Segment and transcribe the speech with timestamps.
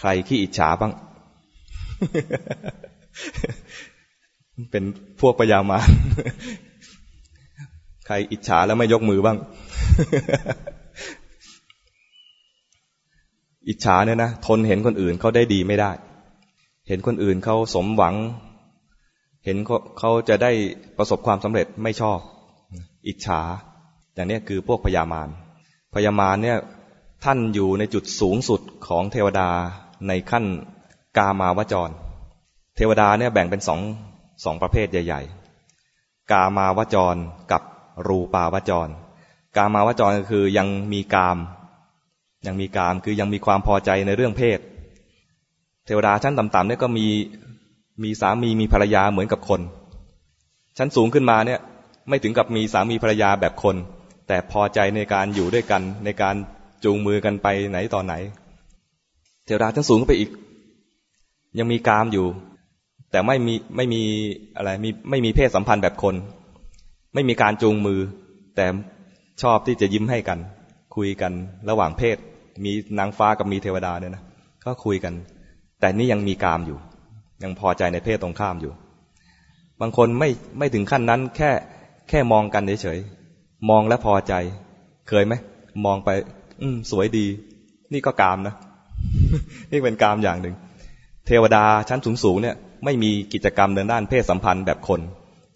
[0.00, 0.92] ใครขี้อิจฉาบ้าง
[4.70, 4.84] เป็น
[5.20, 5.88] พวกพยามาร
[8.06, 9.38] ใครอิจฉาแล้วไม่ยกมือบ้าง
[13.68, 15.90] อิจฉาเนี่ยนะทนเห็นคนอื่นเขาได้ดีไม่ได้
[16.88, 18.14] เห็นคนอื่นเขาสมหวัง
[19.44, 19.56] เห็น
[19.98, 20.52] เขาจะได้
[20.98, 22.18] ประสบความสำเร็จไม่ชอบ
[23.06, 23.40] อิจฉา
[24.14, 25.28] อย่างนี้คือพวกพยามาร
[25.94, 26.58] พยามารเนี่ย
[27.24, 29.48] ท่านอยู่ในจุดสูงสุดของเทวดา
[30.08, 30.44] ในขั้น
[31.18, 31.90] กามาวจร
[32.76, 33.80] เทวดาเนี่ยแบ่งเป็นสอง
[34.44, 35.22] สองประเภทใหญ่
[35.76, 37.16] ๆ กามาวจร
[37.52, 37.62] กับ
[38.06, 38.88] รูปาวจร
[39.56, 41.38] กามาวจรก็คือยังมีกาม
[42.46, 44.58] ยังมีกามคือยังมีความพอใจในเรื่องเพศ
[45.86, 47.06] เทวดาชั้นต่ำๆเนี่ยก็มี
[48.02, 49.60] มีสามีมีภรรยาเหมือนกับคน
[50.78, 51.60] ชั้นสูงขึ้นมาเนี่ย
[52.08, 53.76] ไม่ถึงกับมีสามีภรรยาแบบคน
[54.28, 56.34] แต่พอใจในการอยู่ด้วยกันในการ
[56.84, 58.14] จูงมือกันไปไหนต่อไหน
[59.44, 60.30] เทวดาชั้นสูงขึ้นไปอีก
[61.58, 62.26] ยังมีกามอยู่
[63.10, 64.02] แต่ไม่มีไม่มี
[64.56, 66.14] อะไรมีไม่มีเพศสัมพันธ์แบบคน
[67.14, 68.00] ไม่มีการจูงมือ
[68.56, 68.66] แต่
[69.42, 70.38] ชอบที่จะยิ้มให้กัน
[70.96, 71.32] คุยกัน
[71.68, 72.16] ระหว่างเพศ
[72.64, 74.22] มีนางฟ้ากับมีเทวดาเนี่ยนะ
[74.64, 75.14] ก็คุยกัน
[75.80, 76.78] แต่นี่ยังมีกามอยู่
[77.42, 78.72] ยังพอใจในเพศตรงข้ามอยู่
[79.80, 80.28] บางคนไม่
[80.58, 81.50] ไม่ถึงขั้นนั้นแค่
[82.08, 84.34] แค่มองกันเฉยๆมองแล้วพอใจ
[85.08, 85.34] เคยไหม
[85.84, 86.10] มองไป
[86.60, 87.26] อืมสวยดี
[87.92, 88.54] นี่ก็กามนะ
[89.72, 90.54] นี่เป็นกามอย่างหนึ่ง
[91.26, 95.00] เทวดาชั้นสูงๆเนี่ย ไม่มีกิจกรรมเดินด้านเพศสัมพันธ์แบบคน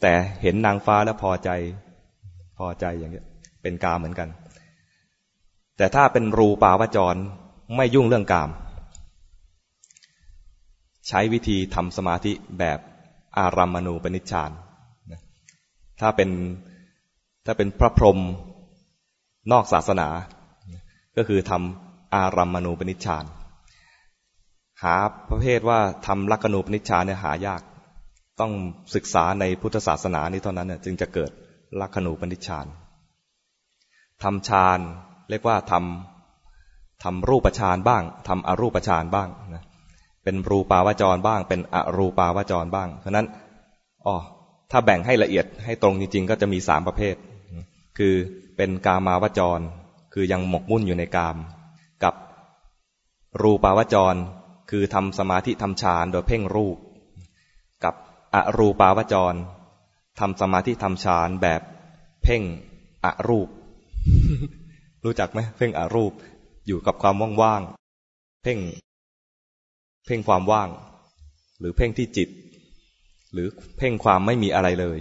[0.03, 1.51] แต่เห็นนางฟ้าแล้วพอใจ
[2.59, 3.23] พอใจอย่างนี้
[3.63, 4.29] เป็นกามเหมือนกัน
[5.77, 7.17] แต่ถ้าเป็นรูปาวจร
[7.77, 8.51] ไม่ยุ่งเรื่องกาม
[11.09, 12.79] ใช้วิธีทำสมาธิแบบ
[13.39, 14.51] อารัมมณูปนิชฌาน
[16.01, 16.31] ถ้าเป็น
[17.47, 18.19] ถ้าเป็นพระพรหม
[19.53, 20.09] นอกศาสนา
[21.17, 23.25] ก็คือทำอารัมมณูปนิชฌาน
[24.85, 24.97] หา
[25.31, 27.63] ประเภทว่าทำลักขณูปนิชฌานเนี่ยหายาก
[28.41, 28.53] ต้อง
[28.95, 31.31] ศึกษาในพุทธศาสนานี้เท่านั้นเนี่ยจึงจะเกิด
[31.81, 32.67] ลักขณูปนิชฌาน
[34.23, 34.79] ทำฌาน
[35.31, 39.65] เรียกว่าทำทำรูปฌานบ้างทำอรูปฌานบ้างนะ
[40.25, 43.27] เป็นรูปาวจรบ้าง เป็นอรูปาวจรบ้างเพราะนั้น
[44.07, 44.17] อ๋อ
[44.71, 47.15] ถ้าแบ่งให้ละเอียดให้ตรงจริง ๆ ก็จะมีสามประเภท
[47.99, 48.15] คือ
[48.57, 49.61] เป็นกามาวจร
[50.15, 51.37] คือยังหมกมุ่นอยู่ในกาม
[52.05, 52.15] กับ
[53.43, 54.15] รูปาวจร
[54.71, 56.77] คือทำสมาธิทำฌานโดยเพ่งรูป
[57.85, 57.95] กับ
[58.35, 59.35] อรูปาวจร
[60.21, 61.61] ทำสมาธิทำฌานแบบ
[62.23, 62.43] เพ่ง
[63.05, 63.49] อรูป
[65.05, 66.13] รู้จักไหมเพ่งอรูป
[66.67, 68.59] อยู่กับความว่างๆเพ่ง
[70.07, 70.69] เพ่งความว่าง
[71.59, 72.29] หรือเพ่งที่จิต
[73.33, 73.49] หรือ
[73.79, 74.99] เพ่งความไม่มีอะไรเลย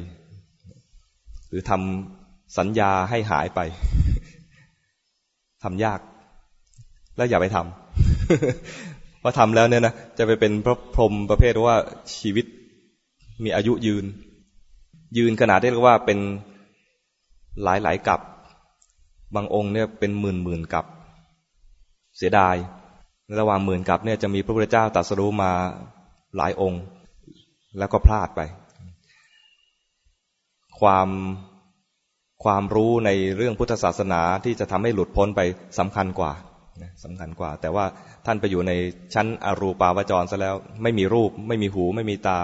[1.50, 3.60] หรือทำสัญญาให้หายไป
[5.64, 6.00] ทำยาก
[7.18, 8.97] แล้วอย่าไปทำ
[9.28, 11.76] เพราะทำแล้วเนี่ยนะจะไปเป็นพระพรหมประเภทว่า
[12.18, 12.46] ชีวิต
[13.44, 14.06] มีอายุยืน
[15.18, 16.20] ยืนขนาดที่เรียกว่าเป็น
[17.64, 18.22] หลายหลายกับ
[19.36, 20.86] บางองค์เนี่ยเป็นหมื่นหมื่นกับ
[22.18, 22.56] เสียดาย
[23.40, 25.52] ระหว่างหมื่นกับเนี่ยจะมีพระพุทธเจ้าตรัสรู้มา
[26.38, 26.82] หลายองค์
[27.78, 28.42] แล้วก็พลาดไป
[30.80, 31.10] ความ
[32.44, 35.42] ความรู้ในเรื่องพุทธศาสนาที่จะทำให้หลุดพ้นไป
[35.78, 36.34] สำคัญกว่า
[37.04, 37.86] สำคัญกว่า แต่ว่า
[38.26, 38.72] ท่านไปอยู่ใน
[39.14, 42.40] ชั้นอรูปาวจรซะแล้ว ไม่มีรูป ไม่มีหู ไม่มีตา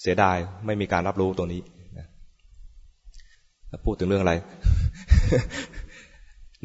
[0.00, 0.36] เสียดาย
[0.66, 1.60] ไม่มีการรับรู้ตัวนี้
[1.98, 2.06] นะ
[3.84, 4.34] พูดถึงเรื่องอะไร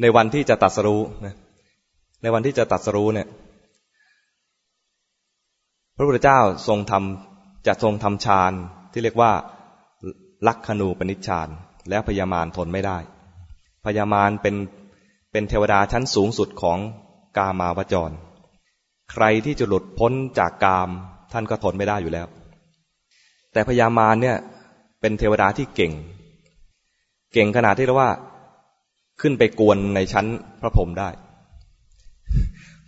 [0.00, 1.34] ในวันที่จะตัดสรู้นะ
[2.22, 3.28] ในวันที่จะตัดสรู้เนี่ย
[5.96, 8.52] พระพุทธเจ้าทรงทำจะทรงทำฌาน
[8.92, 9.32] ที่เรียกว่า
[10.46, 11.48] ลักขณูปนิชฌาน
[11.90, 12.98] แล้วพญามารทนไม่ได้
[13.84, 14.54] พญามารเป็น
[15.32, 16.78] เป็นเทวดาชั้นสูงสุดของ
[17.36, 18.14] กามาวจร
[19.12, 20.88] ใครที่จะหลุดพ้นจากกาม
[21.32, 22.26] ท่านก็ทนไม่ได้อยู่แล้ว
[23.52, 24.36] แต่พญามารเนี่ย
[25.00, 25.92] เป็นเทวดาที่เก่ง
[27.32, 28.12] เก่งขนาดที่เรียกว่า
[29.20, 30.26] ขึ้นไปกวนในชั้น
[30.60, 31.08] พระพรหมได้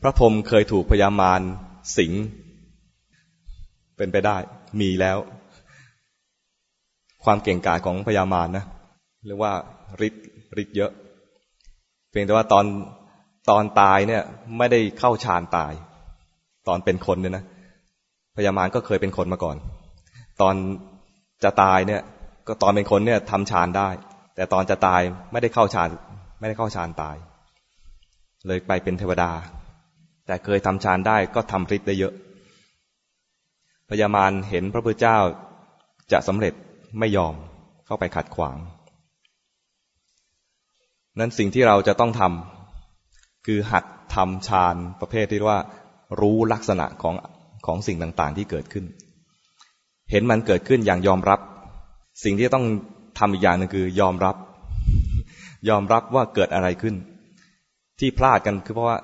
[0.02, 1.40] พระพรหมเคยถูกพญามาร
[1.96, 2.12] สิง
[3.96, 4.36] เป็นไปได้
[4.80, 5.18] มีแล้ว
[7.24, 8.64] ความเก่งกาจของพญามารนะ
[9.26, 9.52] เรียกว่า
[10.06, 10.24] ฤทธิ์
[10.62, 10.92] ฤทธิ์เยอะ
[12.10, 12.64] เพียงแต่ว่าตอน
[13.50, 14.22] ตอนตายเนี่ย
[14.58, 15.72] ไม่ได้เข้าฌานตาย
[16.68, 17.44] ตอนเป็นคนเนี่ยนะ
[18.36, 19.56] พญามารก็เคยเป็นคนมาก่อน
[20.40, 20.54] ตอน
[21.44, 22.02] จะตายเนี่ย
[22.48, 23.88] ก็ตอนเป็นคนเนี่ยทำฌานได้
[24.36, 25.00] แต่ตอนจะตาย
[25.32, 25.88] ไม่ได้เข้าฌาน
[26.38, 27.16] ไม่ได้เข้าฌานตาย
[28.46, 29.30] เลยไปเป็นเทวดา
[30.26, 32.12] แต่เคยทำฌานได้ก็ทำฤทธิ์ได้เยอะ
[33.88, 35.18] พญามารเห็นพระพุทธเจ้า
[36.12, 36.54] จะสำเร็จ
[36.98, 37.34] ไม่ยอม
[37.86, 38.56] เข้าไปขัดขวาง
[41.18, 43.84] นั้นสิ่งที่เราจะต้องทำคือหัด
[44.14, 45.58] ทำฌานประเภทที่ว่า
[46.20, 47.14] รู้ลักษณะของ
[47.66, 48.84] ของสิ่งต่างๆ ที่เกิดขึ้น
[50.10, 51.40] เห็นมันเกิดขึ้นอย่างยอมรับ
[52.24, 52.66] สิ่งที่ต้อง
[53.18, 54.36] ทำอีกอย่างนึงคือยอมรับ
[55.68, 56.94] ยอมรับว่าเกิดอะไรขึ้น
[57.98, 58.98] ที่พลาดกันคือเพราะว่า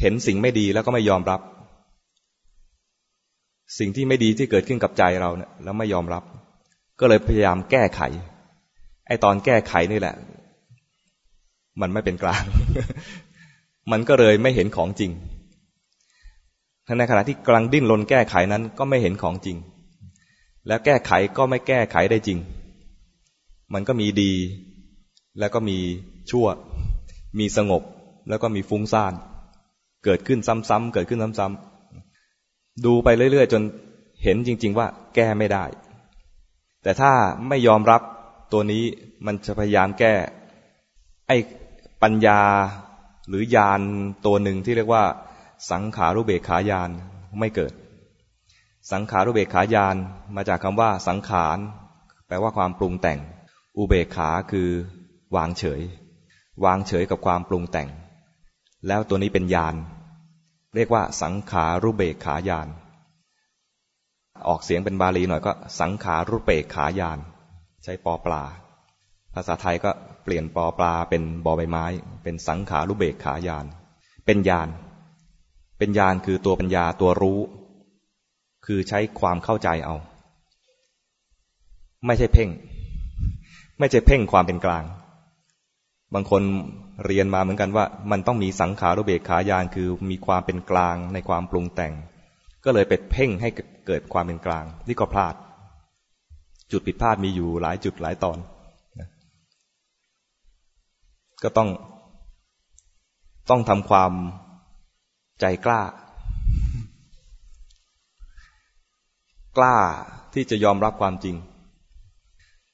[0.00, 1.40] เห็นสิ่งไม่ดีแล้วก็ไม่ยอมรับ
[3.78, 6.22] สิ่งที่ไม่ดีที่เกิดขึ้นกับใจเราเนี่ยแล้วไม่ยอมรับ
[7.00, 8.00] ก็เลยพยายามแก้ไข
[9.06, 10.14] ไอตอนแก้ไขนี่แหละ
[11.80, 12.44] มันไม่เป็นกลาง
[13.90, 15.10] มันก็เลยไม่เห็นของจริง
[16.98, 19.56] ในขณะที่กำลังดิ้นรนแก้ไขนั้นก็ไม่เห็นของจริง
[20.66, 22.38] แล้วแก้ไขก็ไม่แก้ไขได้จริง
[23.74, 24.32] มันก็มีดี
[25.38, 25.78] แล้วก็มี
[26.30, 26.46] ชั่ว
[27.38, 27.82] มีสงบ
[28.28, 29.12] แล้วก็มีฟุ้งซ่าน
[30.04, 33.62] เกิดขึ้นซ้ำๆเกิดขึ้นซ้ำๆดูไปเรื่อยๆ จน
[34.22, 35.64] เห็นจริง ๆ ว่าแก้ไม่ได้
[36.82, 37.12] แต่ถ้า
[37.48, 38.02] ไม่ยอมรับ
[38.52, 38.84] ตัวนี้
[39.26, 40.14] มันจะพยายามแก้
[41.26, 41.36] ไอ้
[42.02, 42.42] ปัญญา
[43.28, 43.80] หรือยาน
[44.26, 45.04] ตัวหนึ่งที่เรียกว่า
[45.70, 46.90] สังขารุเบกขายาน
[47.38, 47.72] ไม่เกิด
[48.92, 49.96] สังขารุเบกขายาน
[50.36, 51.58] มาจากคำว่าสังขาร
[52.26, 53.18] แปลว่าความปรุงแต่ง
[53.76, 54.68] อุเบกขาคือ
[55.36, 55.80] วางเฉย
[56.64, 57.88] วางเฉยกับความปรุงแต่ง
[58.86, 59.74] แล้วตัวนี้เป็นญาณ
[60.74, 62.68] เรียกว่า สังขารุเบกขายาน
[64.48, 67.18] ออกเสียงเป็นบาลีหน่อยก็ สังขารุเบกขายาน
[67.84, 68.44] ใช้ปอปลา
[69.34, 69.90] ภาษาไทยก็
[70.24, 71.84] เปลี่ยนปอปลาเป็นบอใบไม้
[72.22, 73.66] เป็นสังขารุเบกขายาน
[74.26, 74.68] เป็นญาณ
[75.78, 77.40] เป็นญาณคือตัวปัญญาตัวรู้
[78.66, 79.96] คือใช้ความเข้าใจเอา
[82.06, 82.48] ไม่ใช่เพ่ง
[83.78, 84.84] ไม่ใช่เพ่งความเป็นกลาง
[86.14, 86.42] บางคน
[87.06, 91.92] เรียนมาเหมือนกันว่า มันต้องมีสังขารุเบกขายานคือมีความเป็นกลางในความปรุงแต่ง
[92.64, 93.48] ก็เลยไปเพ่งให้
[93.86, 95.34] เกิดความเป็นกลาง นี่ก็พลาด
[96.70, 98.38] จุดผิดพลาดมีอยู่หลายจุดหลายตอน
[101.42, 101.68] ก็ต้อง
[103.50, 104.12] ต้องทำความ
[105.40, 105.80] ใจกล้า
[109.56, 109.76] กล้า
[110.34, 111.36] ที่จะยอมรับความจริง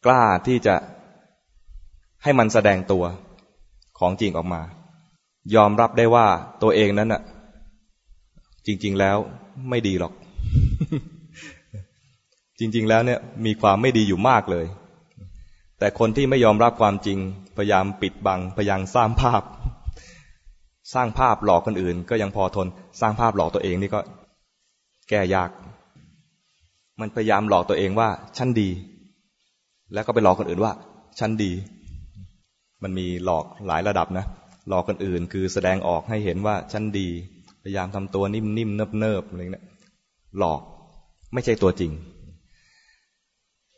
[0.05, 0.75] กล้าที่จะ
[2.23, 3.05] ให้มันแสดงตัว
[3.99, 4.63] ของจริงออกมา
[5.55, 6.27] ยอมรับได้ว่า
[6.63, 7.23] ตัวเองนั้นน่ะ
[8.67, 9.17] จริง ๆ แล้ว
[9.71, 10.13] ไม่ดีหรอก
[12.59, 14.67] จริง ๆ แล้วเนี่ย มีความไม่ดีอยู่มากเลย
[15.79, 17.19] แต่คนที่ไม่ยอมรับความจริง
[17.57, 19.43] พยายามปิดบัง พยายามสร้างภาพ
[20.95, 22.67] สร้างภาพหลอกคนอื่น ก็ยังพอทน
[23.01, 24.01] สร้างภาพหลอกตัวเองนี่ก็
[25.09, 25.51] แก้ยาก
[27.01, 28.69] มันพยายามหลอกตัวเองว่าฉันดี
[29.93, 30.73] แล้วก็ไปหลอกคนอื่นว่า
[31.19, 31.53] ฉันดี
[32.83, 34.27] มันมีหลอกหลายระดับนะ
[34.69, 37.09] หลอกคนอื่น คือแสดงออกให้เห็นว่าฉันดี
[37.63, 39.67] พยายามทำตัวนิ่มๆเนิบๆอะไรเงี้ย
[40.39, 40.61] หลอก
[41.35, 41.93] ไม่ใช่ตัวจริง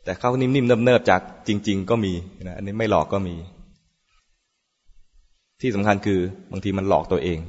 [0.07, 2.13] แต่เขานิ่มๆเนิบๆจากจริง ๆ ก็มี
[2.43, 3.35] นะอันนี้ไม่หลอกก็มี
[5.61, 6.19] ที่สำคัญคือ
[6.51, 7.39] บางทีมันหลอกตัวเอง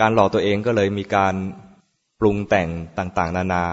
[0.00, 1.34] การหลอกตัวเองก็เลยมีการ
[2.20, 2.68] ปรุงแต่ง
[2.98, 3.64] ต่างๆ นานา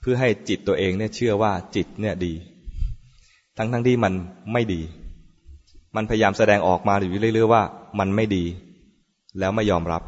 [0.00, 2.32] เพื่อให้จิตตัวเองเนี่ยเชื่อว่าจิตเนี่ยดี
[3.56, 4.12] ทั้งๆทที่มัน
[4.52, 4.80] ไม่ดี
[5.96, 7.62] มันพยายามแสดงออกมาอยู่เรื่อย ๆ ว่า
[7.98, 8.44] มันไม่ดี
[9.38, 10.02] แล้วไม่ยอมรับ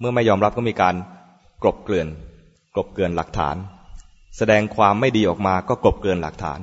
[0.00, 0.94] เมื่อไม่ยอมรับก็มีการ
[1.62, 2.08] กลบเกลื่อน
[2.74, 3.56] กลบเกลื่อนหลักฐาน
[4.38, 6.60] แสดงความไม่ดีออกมาก็กลบเกลื่อนหลักฐาน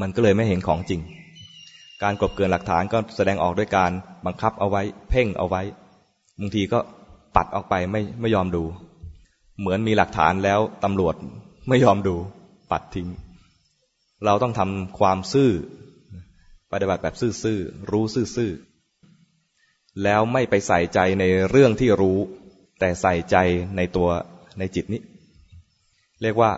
[0.00, 1.00] มันก็เลยไม่เห็นของจริง
[2.02, 3.90] การกลบเกลื่อนหลักฐานก็แสดงออกด้วยการ
[4.26, 5.62] บังคับเอาไว้ เพ่งเอาไว้
[6.40, 6.78] บางทีก็
[7.36, 8.64] ปัดออกไปไม่ไม่ยอมดู
[9.58, 11.14] เหมือนมีหลักฐานแล้วตำรวจ
[11.68, 12.16] ไม่ยอมดู
[12.70, 13.08] ปัดทิ้ง
[14.24, 15.50] เราต้องทำความซื่อ
[16.72, 22.18] ปฏิบัติแบบซื่อๆรู้ซื่อๆแล้วไม่ไปใส่ใจในเรื่องที่รู้
[22.80, 23.36] แต่ใส่ใจ
[23.76, 24.08] ในตัว
[24.58, 25.02] ในจิตนี้
[26.22, 26.50] เรียกว่า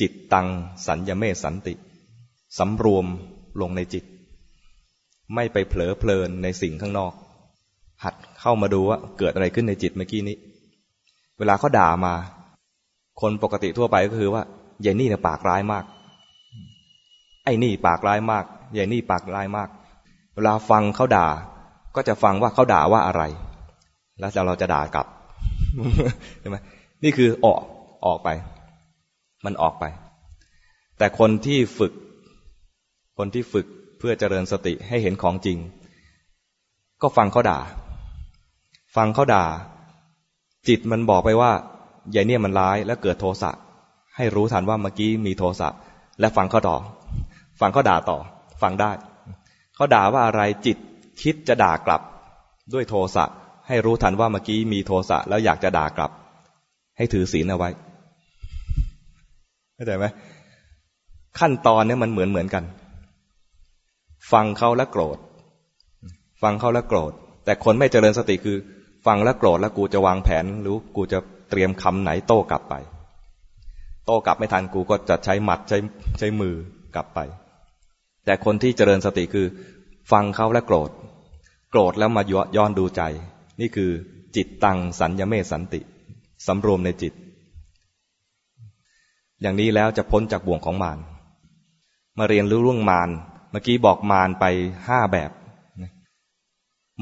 [0.00, 0.48] จิตตัง
[0.86, 1.74] สัญญเมสันติ
[2.58, 3.06] สำรวม
[3.60, 4.04] ลงในจิต
[5.34, 7.12] ไม่ไปเผลอเพลินในสิ่งข้างนอก
[8.04, 10.36] หัดเข้ามาดูว่าเกิดอะไรขึ้นในจิตเมื่อกี้นี้
[11.38, 12.14] เวลาเขาด่ามา
[13.20, 14.42] คนปกติทั่วไปก็คือว่า
[14.82, 15.84] เยนี่เนี่ยปากร้ายมาก
[17.44, 18.44] ไอ้นี่ปากร้ายมาก
[18.76, 19.68] ยายนี่ปากร้ายมาก
[20.34, 21.26] เวลาฟังเขาด่า
[21.96, 23.22] ก็จะฟังว่าเขาด่าว่าอะไร
[24.18, 25.06] แล้วเราจะด่ากลับ
[26.40, 26.56] ใช่ไหม
[27.04, 27.60] นี่คือออก
[28.06, 28.28] ออกไป
[29.44, 29.84] มันออกไป
[30.98, 31.92] แต่คนที่ฝึก
[33.18, 33.66] คนที่ฝึก
[33.98, 35.58] เพื่อเจริญสติให้เห็นของจริง
[37.02, 37.58] ก็ฟังเขาด่า
[38.96, 39.44] ฟังเขาด่า
[40.68, 41.52] จิตมันบอกไปว่า
[42.14, 43.50] ยายเนี่ยมันร้ายแล้วเกิดโทสะ
[44.16, 45.68] ให้รู้ทันว่าเมื่อกี้มีโทสะ
[46.20, 46.76] และฟังเขาต่อ
[47.60, 48.18] ฟังเขาด่าต่อ
[48.62, 48.92] ฟังได้
[49.74, 50.76] เขาด่าว่าอะไรจิต
[51.22, 52.02] คิดจะด่ากลับ
[52.72, 53.24] ด้วยโทสะ
[53.68, 56.10] ให้รู้ทันว่าเมื่อกี้มีโทสะแล้วอยากจะด่ากลับ
[56.96, 57.70] ให้ถือศีลเอาไว้
[59.82, 60.08] เข้าใจไหม
[61.38, 62.64] ขั้นตอนเนี้มันเหมือนเหมือนกัน
[64.32, 65.18] ฟังเขาแล้วโกรธ
[66.42, 67.12] ฟังเขาแล้วโกรธ
[67.44, 68.56] แต่คนไม่เจริญสติคือ
[69.06, 71.18] ฟังแล้วโกรธแล้วกูจะวางแผน หรือกูจะ
[71.50, 72.74] เตรียมคำไหนโต้กลับไป
[74.06, 75.78] โต้กลับไม่ทันกูก็จะใช้หมัดใช้
[76.18, 76.54] ใช้มือ
[76.94, 77.20] กลับไป
[78.24, 79.46] แต่คนที่เจริญสติคือ
[80.12, 80.90] ฟังเขาและโกรธ
[81.70, 82.22] โกรธแล้วมา
[82.56, 83.02] ย้อนดูใจ
[83.60, 83.90] นี่คือ
[84.36, 85.80] จิตตังสัญญเมสันติ
[86.46, 87.12] สำรวมในจิต
[89.42, 90.98] อย่างนี้แล้วจะพ้นจากบ่วงของมาร
[92.18, 93.10] มาเรียนรู้เรื่องมาร
[93.50, 94.44] เมื่อกี้บอกมารไป
[94.86, 95.30] ห้าแบบ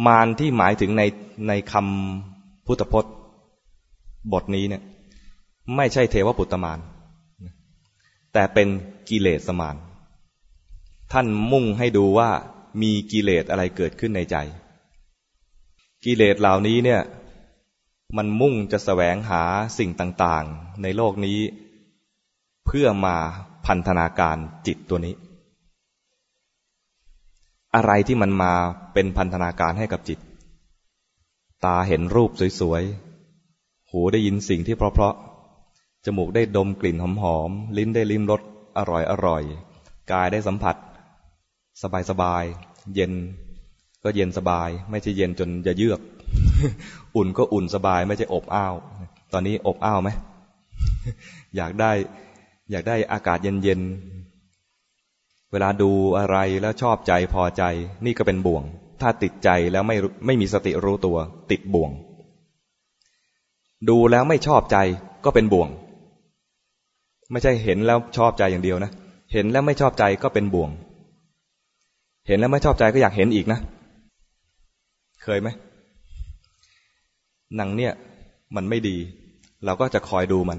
[0.07, 1.03] มารที่หมายถึงใน
[1.49, 3.15] ในคำพุทธพจน์
[4.33, 4.83] บทนี้เนี่ย
[5.77, 6.79] ไม่ใช่เทวปุตตมาร
[8.33, 8.69] แต่เป็น
[9.09, 9.77] กิเลสมาร
[11.13, 12.31] ท่านมุ่งให้ดูว่า
[12.83, 14.37] มีกิเลสอะไรเกิดขึ้นในใจ
[16.05, 17.01] กิเลสเหล่านี้เนี่ย
[18.17, 19.43] มันมุ่งจะแสวงหา
[19.79, 21.39] สิ่งต่างๆ ในโลกนี้
[22.67, 23.17] เพื่อมา
[23.67, 24.37] พันธนาการ
[24.67, 25.15] จิตตัวนี้
[27.75, 28.53] อะไรที่มันมา
[28.93, 30.19] เป็นพันธนาการให้กับจิต
[31.65, 38.43] ตาเห็นรูปสวยๆ หูได้ยินสิ่งที่เพราะๆ จมูกได้ดมกลิ่นหอมๆ ลิ้นได้ลิ้มรส
[38.79, 38.81] อ
[39.27, 40.77] ร่อยๆกายได้สัมผัส
[42.11, 43.13] สบายๆเย็น
[44.05, 46.01] ก็เย็นสบาย ไม่ใช่เย็นจนจะเยือก
[47.17, 48.75] อุ่นก็อุ่นสบาย ไม่ใช่อบอ้าว
[49.33, 50.09] ตอนนี้อบอ้าวไหม
[51.57, 51.93] อยากได้
[52.71, 57.63] อยากได้อากาศเย็นๆ เวลาดูอะไรแล้วชอบใจพอใจ
[58.05, 58.63] นี่ก็เป็นบ่วง
[59.01, 59.97] ถ้าติดใจแล้วไม่
[60.27, 61.17] ไม่มีสติรู้ตัว
[61.51, 61.91] ติดบ่วง
[63.89, 64.77] ดูแล้วไม่ชอบใจ
[65.25, 65.69] ก็เป็นบ่วง
[67.33, 68.91] ไม่ใช่เห็นแล้วชอบใจอย่างเดียวนะ
[69.33, 70.71] เห็นแล้วไม่ชอบใจก็เป็นบ่วง
[72.29, 73.59] เห็นแล้วไม่ชอบใจก็อยากเห็นอีกนะ
[75.23, 75.49] เคยไหม
[77.57, 77.93] หนังเนี่ย
[78.57, 78.97] มันไม่ดี
[79.65, 80.59] เราก็จะคอยดูมัน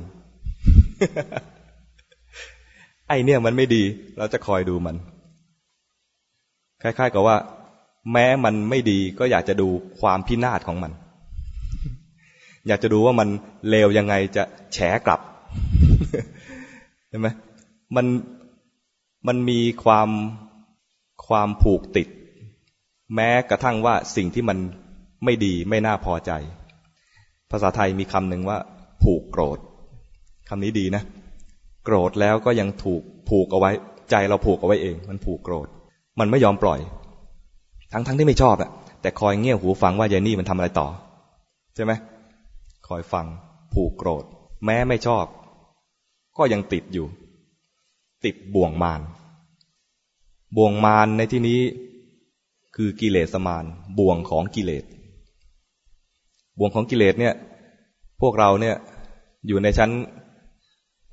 [3.11, 3.83] ไอเนี่ยมันไม่ดี
[4.17, 4.95] เราจะคอยดูมัน
[6.81, 7.37] คล้ายๆกับว่า
[8.11, 9.67] แม้มันไม่ดีก็อยากจะดู
[9.99, 10.91] ความพินาศของมัน
[12.67, 13.29] อยากจะดูว่ามัน
[13.69, 15.21] เลวยังไงจะแฉกลับ
[17.09, 17.27] เห็นไหม
[17.95, 18.05] มัน
[19.27, 20.09] มันมีความ
[21.27, 22.07] ความผูกติด
[23.15, 24.57] แม้กระทั่งว่าสิ่งที่มัน
[25.25, 26.31] ไม่ดีไม่น่าพอใจ
[27.51, 28.57] ภาษาไทยมีคำหนึ่งว่า
[29.01, 29.59] ผูกโกรธ
[30.49, 31.03] คำนี้ดีนะ
[31.83, 33.71] โกรธแล้วก็ยังถูกผูกเอาไว้
[34.11, 35.67] ใจเราผูกเอาไว้เอง มันผูกโกรธ
[36.19, 36.79] มันไม่ยอมปล่อย
[37.93, 38.69] ทั้งทั้งที่ไม่ชอบอะ
[39.01, 40.87] แต่คอยเงี่ยหูฟังว่ายายนี่มันทำอะไรต่อ
[41.75, 41.91] ใช่ไหม
[42.87, 43.25] คอยฟัง
[43.73, 44.23] ผูกโกรธ
[44.65, 45.25] แม้ไม่ชอบ
[46.37, 47.07] ก็ยังติดอยู่
[48.25, 49.01] ติดบ่วงมาร
[50.57, 51.61] บ่วงมารในที่นี้
[52.75, 53.65] คือกิเลสมาร
[53.99, 54.83] บ่วงของกิเลส
[56.57, 57.33] บ่วงของกิเลสเนี่ย
[58.21, 58.75] พวกเราเนี่ย
[59.47, 59.91] อยู่ในชั้น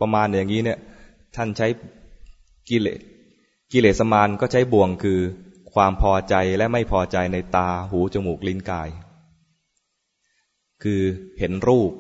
[0.01, 0.79] ประมาณอย่างนี้เนี่ย
[1.37, 1.67] ท่านใช้
[2.69, 3.01] กิเลส
[3.73, 5.21] กิเลสมานก็ใช้บ่วงคือ
[5.73, 8.89] ความพอใจและไม่พอใจในตาหูจมูกลิ้นกาย
[10.83, 11.01] คือ
[11.39, 11.93] เห็นรูป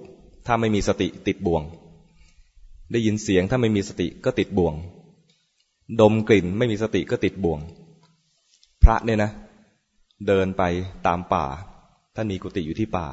[0.47, 1.62] ถ้าไม่มีสติติดบ่วง
[2.93, 4.75] ได้ยินเสียงถ้าไม่มีสติก็ติดบ่วง
[6.00, 7.61] ดมกลิ่นไม่มีสติก็ติดบ่วง
[8.83, 9.31] พระเนี่ยนะ
[10.26, 10.62] เดินไป
[11.07, 11.47] ตามป่า
[12.14, 13.07] ท่านมีกุฏิอยู่ที่ป่า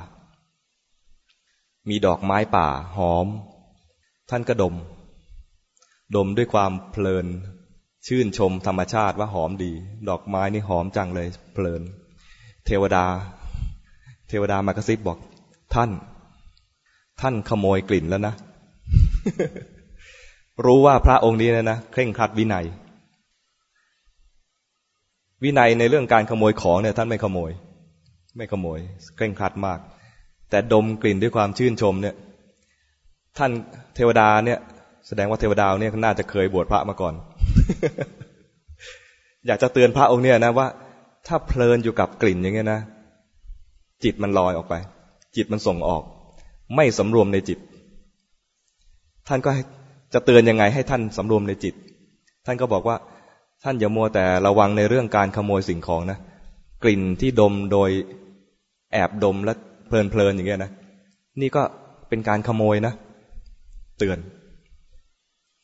[1.90, 3.28] มีดอกไม้ป่าหอม
[4.30, 4.76] ท่านก็ดม
[6.16, 7.26] ดมด้วยความเพลิน
[8.08, 9.72] ชื่นชมธรรมชาติว่าหอมดี
[10.10, 11.82] ดอกไม้นี่หอมจังเลย เพลิน
[12.66, 13.06] เทวดา
[14.30, 15.18] เทวดามากระซิบบอก
[15.74, 15.90] ท่าน
[17.22, 18.34] ท่านขโมยกลิ่นแล้วนะ
[20.66, 22.66] รู้ว่าพระองค์นี้นะนะเคร่งครัดวินัย
[25.44, 27.52] วินัยในเรื่องการขโมยของเนี่ยท่านไม่ขโมย
[28.38, 28.80] ไม่ขโมย
[29.16, 29.80] เคร่งครัดมาก
[30.50, 32.16] แต่ดมกลิ่นด้วยความชื่นชมเนี่ย
[33.38, 33.52] ท่าน
[33.96, 34.60] เทวดาเนี่ย
[35.08, 37.14] แสดงว่าเทวดาเนี่ยน่าจะเคยบวชพระมาก่อน
[39.48, 40.68] อยากจะเตือนพระองค์เนี่ยนะว่า
[41.28, 42.80] ถ้าเพลินอยู่กับกลิ่นอย่างเงี้ยนะ
[44.04, 44.74] จิตมันลอยออกไป
[45.36, 46.04] จิตมันส่งออก
[46.76, 47.60] ไม่สำรวมในจิต
[49.28, 49.52] ท่านก็
[50.14, 51.74] จะเตือนยังไงให้ท่านสำรวมในจิต
[52.46, 52.98] ท่านก็บอกว่า
[53.64, 56.18] ท่านอย่ามัวแต่ระวังในเรื่องการขโมยสิ่งของนะ
[56.84, 57.90] กลิ่นที่ดมโดย
[58.94, 59.54] แอบดมและ
[59.88, 60.72] เพลินเพลินอย่างเงี้ยนะ
[61.42, 61.62] นี่ก็
[62.10, 62.94] เป็นการขโมยนะ
[63.98, 64.18] เตือน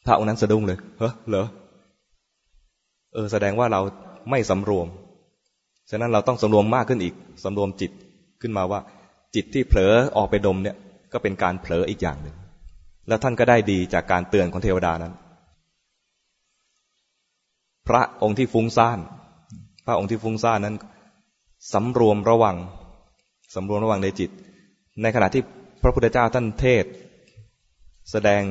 [0.06, 1.48] พระองค์นั้นสะดุ้งเลยเฮ้อเหรอ
[3.14, 3.82] เออ แสดงว่าเรา
[4.30, 4.88] ไม่สำรวม
[5.90, 7.92] ฉะนั้นเราต้องสำรวมมากขึ้นอีกสำรวมจิต
[8.42, 8.80] ขึ้นมาว่า
[9.36, 10.76] จิตที่เผลอออกไปดมเนี่ย
[11.14, 12.36] ก็เป็นการเผลออีกอย่างหนึ่ง
[13.08, 15.14] แล้วท่านก็ได้ดีจากการเตือนของเทวดานั้น
[17.88, 19.00] พระองค์ที่ฟุ้งซ่าน
[19.86, 20.76] พระองค์ที่ฟุ้งซ่านนั้น
[21.74, 22.58] สำรวมระวัง
[23.56, 24.30] สำรวมระวังในจิต
[25.02, 25.44] ในขณะที่
[25.84, 26.86] พระพุทธเจ้าท่านเทศ
[28.12, 28.44] แสดง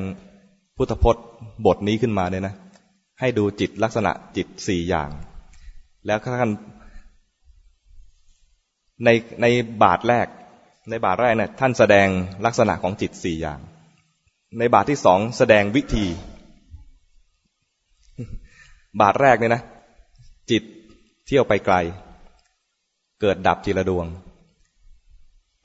[0.76, 1.26] พุทธพจน์
[1.66, 2.54] บทนี้ขึ้นมาเนี่ยนะ
[3.20, 5.10] ให้ดูจิตลักษณะจิตสี่อย่าง
[6.06, 6.50] แล้วท่าน
[9.04, 9.08] ใน
[9.42, 9.46] ใน
[9.82, 10.26] บาทแรก
[10.90, 12.08] ในบาทแรกเนี่ยท่านแสดง
[12.46, 13.60] ลักษณะของจิตสี่อย่าง
[14.58, 16.06] ในบาทที่สองแสดงวิธี
[19.00, 19.62] บาทแรกเนี่ยนะ
[20.50, 20.62] จิต
[21.26, 21.76] เที่ยวไปไกล
[23.20, 24.06] เกิดดับจิรดวง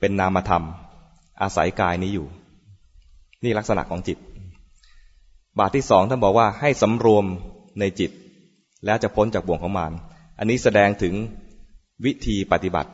[0.00, 0.64] เป็นนามธรรม
[1.42, 2.26] อาศัยกายนี้อยู่
[3.44, 4.18] นี่ลักษณะของจิต
[5.58, 7.24] บาทที่สองท่านบอกว่าให้สำรวม
[7.80, 8.10] ในจิต
[8.84, 9.92] แล้วจะพ้นจากบ่วงของมาร
[10.38, 11.14] อันนี้แสดงถึง
[12.04, 12.90] วิธีปฏิบัติ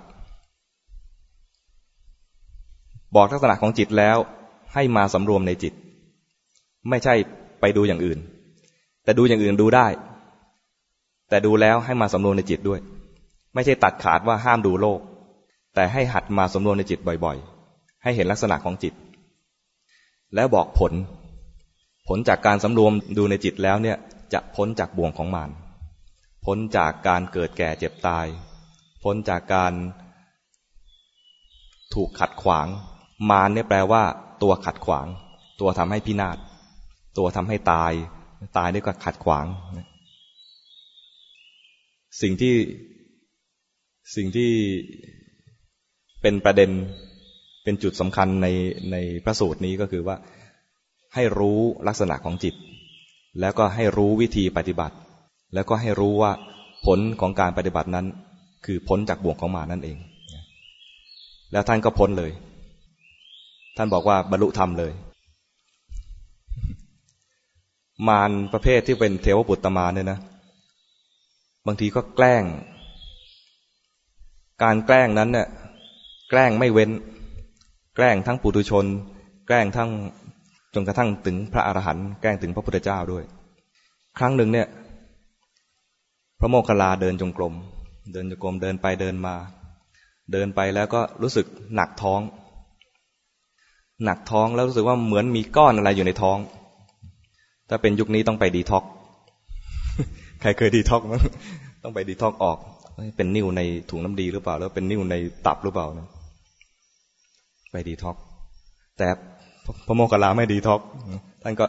[3.17, 4.17] บอกลักษณะของจิตแล้ว
[4.75, 5.73] ให้มาสำรวมในจิต
[6.89, 7.15] ไม่ใช่
[7.61, 8.19] ไปดูอย่างอื่น
[9.05, 9.87] แต่ดูอย่างอื่นดูได้
[11.29, 12.81] แต่ดูแล้วให้มาสำรวมในจิตด้วย
[13.55, 15.01] ไม่ใช่ตัดขาดว่าห้ามดูโลก
[15.75, 18.93] แต่ให้หัดมาสำรวมในจิตบ่อยๆ ให้เห็นลักษณะของจิต
[20.35, 20.93] แล้วบอกผล
[22.09, 23.97] ผลจากการสำรวมดูในจิตแล้วเนี่ย
[24.33, 25.51] จะพ้นจากบ่วงของมาร
[26.45, 28.27] พ้นจากการเกิดแก่เจ็บตาย
[29.03, 29.73] พ้นจากการ
[31.95, 32.67] ถูกขัดขวาง
[33.31, 34.03] มารเนี่ยแปลว่า
[34.43, 35.07] ตัวขัดขวาง
[35.61, 36.39] ตัวทำให้พินาศ
[37.19, 37.93] ตัวทำให้ตาย
[38.59, 39.47] ตายนี่ก็ขัดขวาง
[42.21, 42.57] สิ่งที่
[44.17, 44.53] สิ่งที่
[46.23, 46.71] เป็นประเด็น
[47.65, 48.47] เป็นจุดสำคัญใน
[48.93, 50.17] ในพระสูตรนี้ก็คือว่า
[51.15, 52.55] ให้รู้ลักษณะของจิต
[53.41, 54.97] แล้วก็ให้รู้วิธีปฏิบัติ
[55.55, 56.33] แล้วก็ให้รู้ว่า
[56.85, 58.07] ผลของการปฏิบัตินั้น
[58.65, 59.97] คือพ้นจากบ่วงของมานั่นเอง
[61.53, 62.33] แล้วท่านก็พ้นเลย
[63.77, 64.93] ท่านบอกว่าบรรลุธรรมเลย
[68.09, 70.19] มารประเภทที่เป็นเทวปุตตมาเนี่ยนะ
[71.67, 72.45] บางทีก็แกล้ง
[74.63, 75.49] การแกล้งนั้นเนี่ย
[76.31, 76.91] แกล้งไม่เว้น
[77.97, 78.87] แกล้งทั้งปุถุชน
[79.47, 79.91] แกล้งทั้ง
[80.75, 83.25] จนกระทั่งถึงพระอรหันต์แกล้งถึงพระพุทธเจ้าด้วย
[84.19, 84.67] ครั้งหนึ่งเนี่ย
[86.41, 87.55] พระโมคคัลลาเดินจงกรม
[88.13, 89.35] เดินจงกรมเดินไปเดินมา
[90.33, 92.21] เดินไปแล้วก็รู้สึกหนักท้อง
[94.05, 96.39] หนักท้องแล้วรู้สึกว่าเหมือนมีก้อนอะไรอยู่ในท้อง
[97.69, 98.85] ถ้าเป็นยุคนี้ต้องไปดีท็อก
[100.41, 101.21] ใครเคยดีท็อกมั้ง
[101.83, 102.59] ต้องไปดีท็อกออก
[103.17, 105.15] เป็นนิ่วในถุงน้ำดีหรือเปล่า แล้วเป็นนิ่วใน
[105.47, 106.09] ตับหรือเปล่านะ
[107.73, 108.17] ไปดีท็อก
[108.99, 109.09] แต่
[109.87, 110.81] พระโมคคัลลาไม่ดีท็อก
[111.43, 111.65] ท่านก็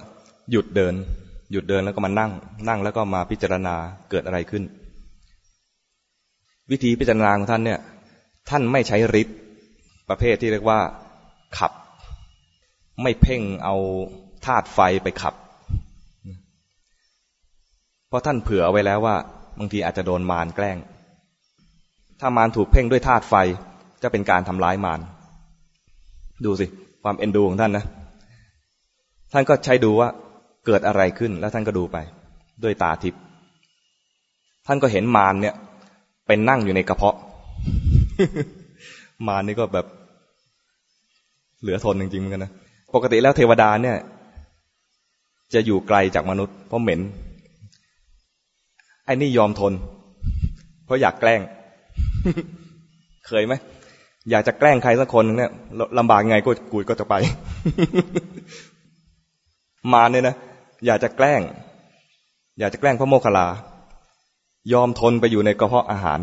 [0.52, 0.94] หยุดเดิน
[1.52, 2.32] หยุดเดินแล้วก็มานั่ง
[2.68, 3.76] นั่งแล้วก็มาพิจารณา
[4.10, 4.64] เกิดอะไรขึ้น
[6.72, 7.80] วิธีพิจารณาของท่านเนี่ย
[8.50, 9.38] ท่านไม่ใช้ฤทธิ์
[10.10, 10.80] ประเภทที่เรียกว่า
[11.58, 11.72] ขับ
[13.02, 13.76] ไม่เพ่งเอา
[14.46, 15.36] ธาตุไฟไปขับ
[18.08, 19.16] เพราะท่านเผื่อไว้แล้วว่า
[19.60, 20.78] บางทีอาจจะโดนมารแกล้ง
[22.20, 23.36] ถ้ามารถูกเพ่งด้วยธาตุไฟ
[24.04, 25.00] จะเป็นการทำร้ายมาร
[26.46, 26.66] ดูสิ
[27.04, 27.86] ความเอ็นดูของท่านนะ
[29.34, 30.10] ท่านก็ใช้ดูว่า
[30.66, 31.98] เกิดอะไรขึ้น แล้วท่านก็ดูไป
[32.64, 33.22] ด้วยตาทิพย์
[34.68, 35.56] ท่านก็เห็นมารเนี่ย
[36.28, 37.18] เป็นนั่งอยู่ในกระเพาะ
[39.28, 39.86] มารนี่ก็แบบ
[41.62, 42.52] เหลือทนจริงๆเหมือนกันนะ
[42.94, 43.98] ปกติแล้วเทวดาเนี่ย
[45.54, 47.00] จะอยู่ไกลจากมนุษย์ เพราะเหม็น
[49.06, 49.74] ไอ้นี่ยอมทน
[50.86, 51.42] เพราะอยากแกล้ง
[53.28, 53.54] เคยไหม
[54.30, 55.52] อยากจะแกล้งใครสักคนเนี่ย
[55.98, 57.16] ลำบากไงก็กูก็จะไป
[59.94, 60.36] มาเนี่ยนะ
[60.86, 61.42] อยากจะแกล้ง
[62.60, 63.48] อยากจะแกล้งพระโมคคัลลา
[64.74, 66.20] ยอมทนไปอยู่ในกระเพาะอาหาร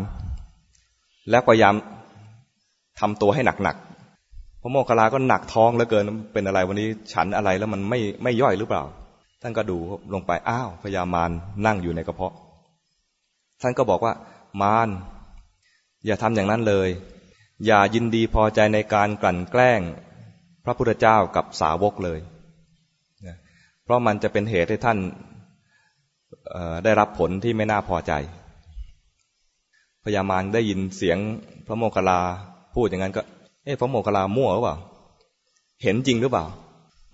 [1.29, 1.75] และพยายาม
[2.99, 8.83] ทำตัวให้หนักๆพระโมคคัลลาก็หนักท้องเหลือเกินเป็นอะไรวันนี้ฉันอะไรแล้วมันไม่ไม่ย่อยหรือเปล่า
[9.41, 9.77] ท่านก็ดู
[10.13, 11.31] ลงไปอ้าวพญามาร
[11.65, 12.33] นั่งอยู่ในกระเพาะ
[13.61, 14.13] ท่านก็บอกว่า
[14.61, 14.89] มาร
[16.05, 16.89] อย่าทำอย่างนั้นเลย
[17.65, 19.81] อย่ายินดีพอใจในการกลั่นแกล้ง
[20.65, 22.19] พระพุทธเจ้ากับสาวกเลย
[23.83, 24.97] เพราะมันจะเป็นเหตุให้ท่าน
[26.83, 28.13] ได้รับผลที่ไม่น่าพอใจ
[30.03, 31.17] พญามารได้ยินเสียง
[31.67, 32.19] พระโมคคัลลา
[32.75, 33.21] พูดอย่างนั้นก็
[33.63, 34.77] เอ๊ะพระโมคคัลลามั่วหรือเปล่า
[35.83, 36.45] เห็นจริงหรือเปล่า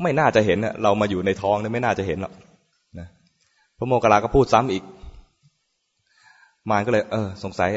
[0.01, 2.33] ไม่น่าจะเห็นเรามาอยู่ในท้องนี่ไม่น่าจะเห็นหรอก
[2.99, 3.07] นะ
[3.77, 4.83] พระโมคคัลลาก็พูดซ้ำอีก
[6.69, 7.69] มารก็เลย เออ สงสัย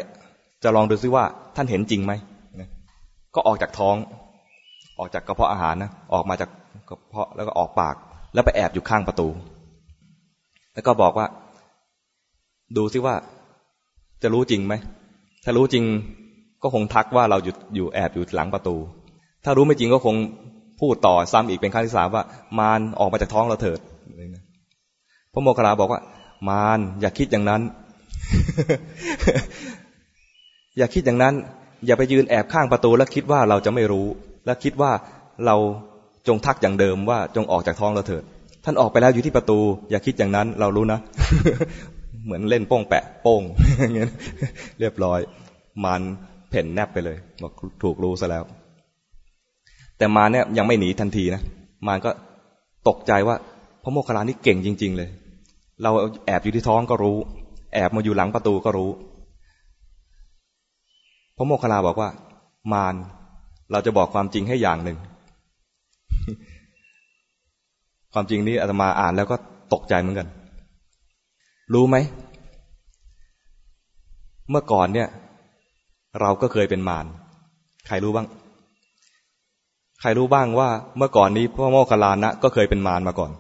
[0.63, 1.25] จะลองดูซิว่า
[1.57, 2.13] ท่านเห็นจริงไหม
[3.35, 3.97] ก็ออกจากท้อง
[4.99, 6.51] ออกจากกระเพาะอาหารนะออกมาจาก
[6.89, 7.95] กระเพาะแล้วก็ออกปาก
[8.35, 9.29] แล้วไปแอบอยู่ข้างประตู
[10.75, 11.27] แล้วก็บอกว่า
[12.77, 13.15] ดูซิว่า
[14.23, 14.75] จะรู้จริงไหม
[15.45, 15.85] ถ้ารู้จริง
[16.63, 18.77] ก็คงทักว่าเราอยู่อยู่แอบอยู่หลังประตู
[19.45, 20.17] ถ้ารู้ไม่จริงก็คง
[20.81, 22.25] พูดต่อซ้ำอีกเป็นครั้งที่สามว่า
[22.59, 23.81] มารออกมาจากท้องเราเถิด
[25.33, 26.01] พระโมคคัลลาบอกว่า
[26.49, 27.63] มารอย่าคิดอย่างนั้น
[30.79, 31.35] อย่าคิดอย่างนั้น
[31.87, 34.07] อย่าไปยืนแอบข้างประตูแล้วคิดว่าเราจะไม่รู้
[34.47, 34.93] แล้วคิดว่า
[35.47, 35.57] เรา
[36.29, 38.23] จงทักอย่างเดิมว่าจงออกจากท้องเราเถิด
[38.65, 39.59] ท่านออกไปแล้วอยู่ที่ประตู
[39.91, 41.01] อย่าคิดอย่างนั้นเรารู้นะ
[42.25, 43.43] เหมือนเล่นโป้งแปะโป้ง
[43.95, 44.11] เงี้ย
[44.81, 45.21] เรียบร้อย
[45.85, 46.03] มัน
[46.51, 48.45] เพ่นแนบไปเลยบอกถูกรู้ซะแล้ว
[49.99, 51.43] แต่มาเนี่ยยังไม่หนีทันทีนะ
[51.87, 52.11] มารก็
[52.89, 53.37] ตกใจว่า
[53.83, 55.09] พระโมคคัลลานี่เก่งจริง ๆ เลย
[55.83, 55.91] เรา
[56.27, 57.17] แอบอยู่ที่ท้องก็รู้
[57.75, 58.91] แอบมาอยู่หลังประตูก็รู้
[61.41, 62.09] ระโมคคัลลาบอกว่า
[62.73, 62.95] มาร
[63.73, 64.97] เราจะบอกความจริงให้อย่างหนึ่ง
[68.13, 69.37] ความจริงนี้อาตมาอ่านแล้วก็
[69.73, 70.29] ตกใจเหมือนกัน
[71.75, 71.97] รู้ไหม
[74.51, 75.09] เมื่อก่อนเนี่ย
[76.21, 77.07] เราก็เคยเป็นมาร
[77.87, 78.27] ใครรู้บ้าง
[80.01, 83.31] ใครรู้บ้างว่า เมื่อก่อนนี้พระโมคคัลลานะก็เคยเป็นมารมาก่อน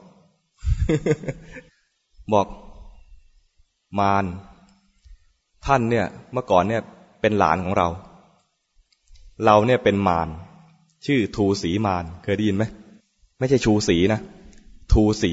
[2.32, 2.46] บอก
[4.00, 4.24] มาร
[5.66, 6.82] ท่านเนี่ย เมื่อก่อนเนี่ย
[7.20, 7.88] เป็นหลานของเรา
[9.44, 10.28] เราเนี่ยเป็นมาร
[11.06, 12.64] ชื่อทูสีมารเคยได้ยินไหม
[13.38, 14.20] ไม่ใช่ชูสีนะ
[14.92, 15.32] ทูสี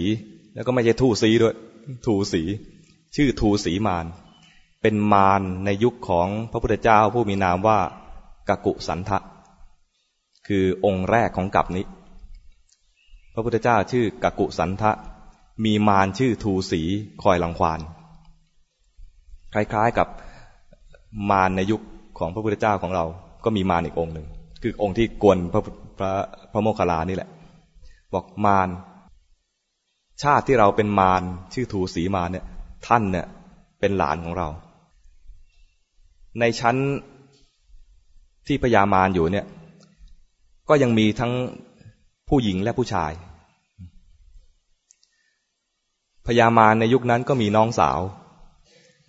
[0.54, 1.56] แล้วก็ไม่ใช่ทูสีด้วย
[2.06, 2.42] ทูสี
[3.16, 4.06] ชื่อทูสีมาร
[4.82, 7.80] เป็นมารในยุคของพระพุทธเจ้าผู้มีนามว่า
[8.50, 9.18] กกุสันทะ
[10.48, 11.86] คือองค์แรกของกัปนี้
[13.34, 14.92] พระพุทธเจ้าชื่อกกุสันทะ
[15.66, 16.82] มีมารชื่อทูสี
[17.24, 17.80] คอยลังควาน
[19.54, 20.08] คล้ายๆกับ
[21.32, 21.82] มารในยุค
[22.20, 23.06] ของพระพุทธเจ้าของเรา
[23.44, 24.28] ก็มีมารอีกองค์หนึ่ง
[24.62, 25.62] คือองค์ที่กวนพระ
[26.00, 26.12] พระ
[26.52, 27.30] พระโมคคัลลานี่แหละ
[28.14, 28.70] บอกมาร
[30.24, 32.46] ชาติที่เราเป็นมารชื่อทูสีมารเนี่ย
[32.88, 33.28] ท่านเนี่ย
[33.80, 34.48] เป็นหลานของเรา
[36.40, 36.76] ในชั้น
[38.48, 39.46] ที่พญามารอยู่เนี่ย
[40.70, 41.34] ก็ยังมีทั้ง
[42.30, 43.12] ผู้หญิงและผู้ชาย
[46.28, 48.00] พญามารในยุคนั้นก็มีน้องสาว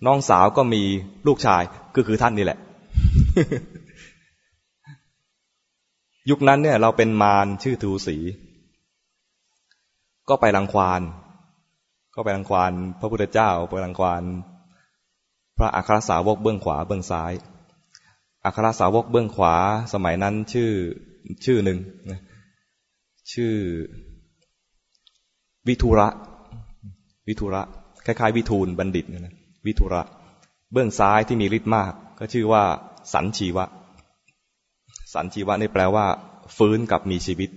[0.05, 0.81] น้องสาวก็มี
[1.27, 1.63] ลูกชาย
[1.95, 2.59] ก็คือท่านนี่แหละ
[6.29, 8.17] ยุคนั้นเนี่ย เราเป็นมารชื่อทูสี
[10.29, 11.01] ก็ไปรังควาน
[12.15, 14.23] ก็ไปรังควานพระพุทธเจ้าไปรังควาน
[15.57, 17.33] พระอัครสาวกเบื้องขวาเบื้องซ้าย
[18.45, 19.55] อัครสาวกเบื้องขวา
[19.93, 20.71] สมัยนั้นชื่อ
[21.45, 21.79] ชื่อหนึ่ง
[23.33, 23.53] ชื่อ
[25.67, 26.07] วิทุระ
[27.27, 27.61] วิทุระ
[28.05, 30.03] คล้ายๆ วิทูลบัณฑิตนะ วิทุระ
[30.73, 32.63] เบื้องซ้ายที่มีฤทธิ์มาก ก็ชื่อว่า
[33.13, 33.65] สันชีวะ
[35.13, 36.05] สันชีวะนี่แปลว่า
[36.57, 37.49] ฟื้นกับมีชีวิต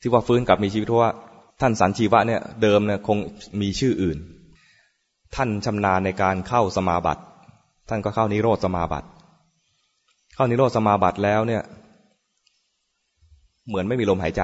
[0.00, 1.12] ที่ว่าฟื้นกับมีชีวิตเพราะว่า
[1.60, 3.18] ท่านสันชีวะเนี่ยเดิมเนี่ยคง
[3.60, 4.18] มีชื่ออื่น
[5.34, 7.22] ท่านชำนาญในการเข้าสมาบัติ
[7.88, 9.08] ท่านก็เข้านิโรธสมาบัติ
[10.34, 11.62] เข้านิโรธสมาบัติแล้วเนี่ย
[13.68, 14.42] เหมือนไม่มีลมหายใจ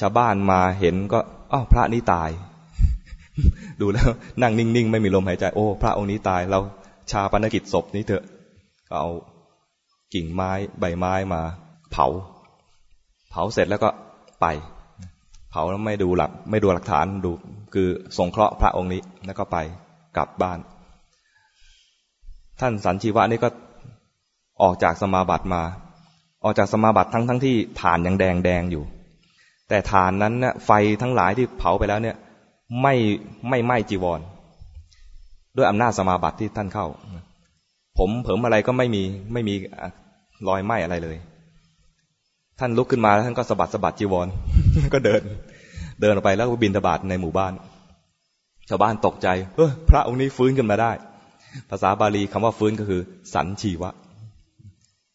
[0.00, 1.18] ชาวบ้านมาเห็นก็
[1.52, 2.30] อ้าวพระนี้ตาย
[3.80, 4.08] ดูแล้ว
[4.42, 6.60] นั่งนิ่งๆ ไม่มีลมหายใจ โอ้ พระองค์นี้ตายเรา
[7.10, 8.24] ชาปนกิจศพนี้เถอะ
[8.88, 9.10] ก็เอา
[10.14, 11.40] กิ่งไม้ใบไม้มา
[11.92, 12.06] เผา
[13.30, 13.90] เผาเสร็จแล้วก็
[14.40, 14.46] ไป
[15.50, 17.30] เผาแล้วไม่ดูหลัก ไม่ดูหลักฐานดู
[17.74, 19.56] คือสงเคราะห์พระองค์นี้แล้วก็ไป
[20.16, 20.58] กลับบ้าน
[22.60, 23.48] ท่านสันชีวะนี่ก็
[24.62, 25.62] ออกจากสมาบัติมา
[26.44, 28.84] ออกจากสมาบัติทั้งทั้งที่ฐานยังแดงแดงอยู่
[29.68, 30.70] แต่ฐานนั้นเนี่ยไฟ
[31.02, 32.16] ทั้งหลายที่เผาไปแล้วเนี่ย
[32.80, 32.94] ไม่
[33.48, 34.20] ไม่ไหม้จีวร
[35.56, 36.86] ด้วยอำนาจสมาบัติที่ท่านเข้า
[37.98, 39.54] ผมเผิมอะไรก็ไม่มีไม่มี
[40.48, 41.16] รอยไหม้อะไรเลย
[42.58, 44.28] ท่านลุกขึ้นมาแล้วท่านก็สะบัดสะบัดจีวร
[44.94, 45.22] ก็เดิน
[46.00, 47.52] เดินออกไปแล้วก็บินทบาทในหมู่บ้าน
[48.68, 50.92] ชาวบ้านตกใจ เออพระองค์นี้ฟื้นขึ้นมาได้
[51.70, 53.00] ภาษาบาลีคำว่าฟื้นก็คือ
[53.34, 53.90] สันชีวะ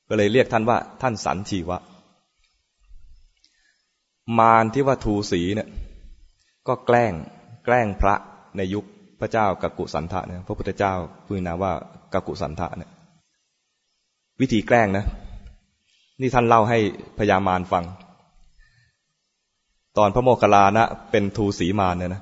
[0.09, 1.77] ก็เลยเรียกท่านว่า ท่านสันชีวะ
[4.39, 5.69] มารที่ว่าทูสีเนี่ย
[6.67, 7.13] ก็แกล้ง
[7.69, 8.15] แกล้งพระ
[8.57, 8.85] ในยุค
[9.19, 10.93] พระเจ้ากักุสันทะเนี่ยพระพุทธเจ้า
[11.25, 11.71] พูดนาว่า
[12.13, 12.91] กักุสันทะเนี่ย
[14.41, 15.05] วิธีแกล้งนะ
[16.21, 16.79] นี่ท่านเล่าให้
[17.17, 17.83] พญามารฟัง
[19.97, 22.21] ตอนพระโมคคัลลานะ เป็นทูสีมารเนี่ยนะ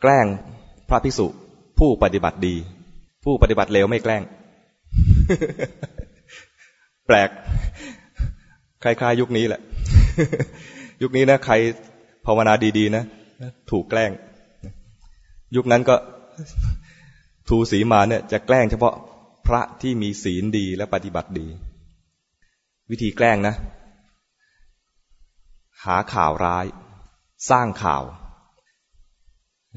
[0.00, 0.26] แกล้ง
[0.88, 1.26] พระพิสุ
[1.78, 2.54] ผู้ปฏิบัติดี
[3.24, 4.22] ผู้ปฏิบัติเลวไม่แกล้ง
[7.06, 7.30] แปลก
[8.82, 9.60] คล้ายๆยุคนี้แหละ
[11.02, 11.54] ยุคนี้นะ ใคร
[12.26, 13.04] ภาวนาดีๆนะ
[13.70, 14.10] ถูกแกล้ง
[15.56, 15.94] ยุคนั้นก็
[17.48, 18.94] ทูสีมาเนี่ยจะแกล้งเฉพาะ
[19.46, 21.46] พระที่มีศีลดีและปฏิบัติดี
[22.90, 23.54] วิธีแกล้งนะ
[25.84, 26.66] หาข่าวร้าย
[27.50, 28.02] สร้างข่าว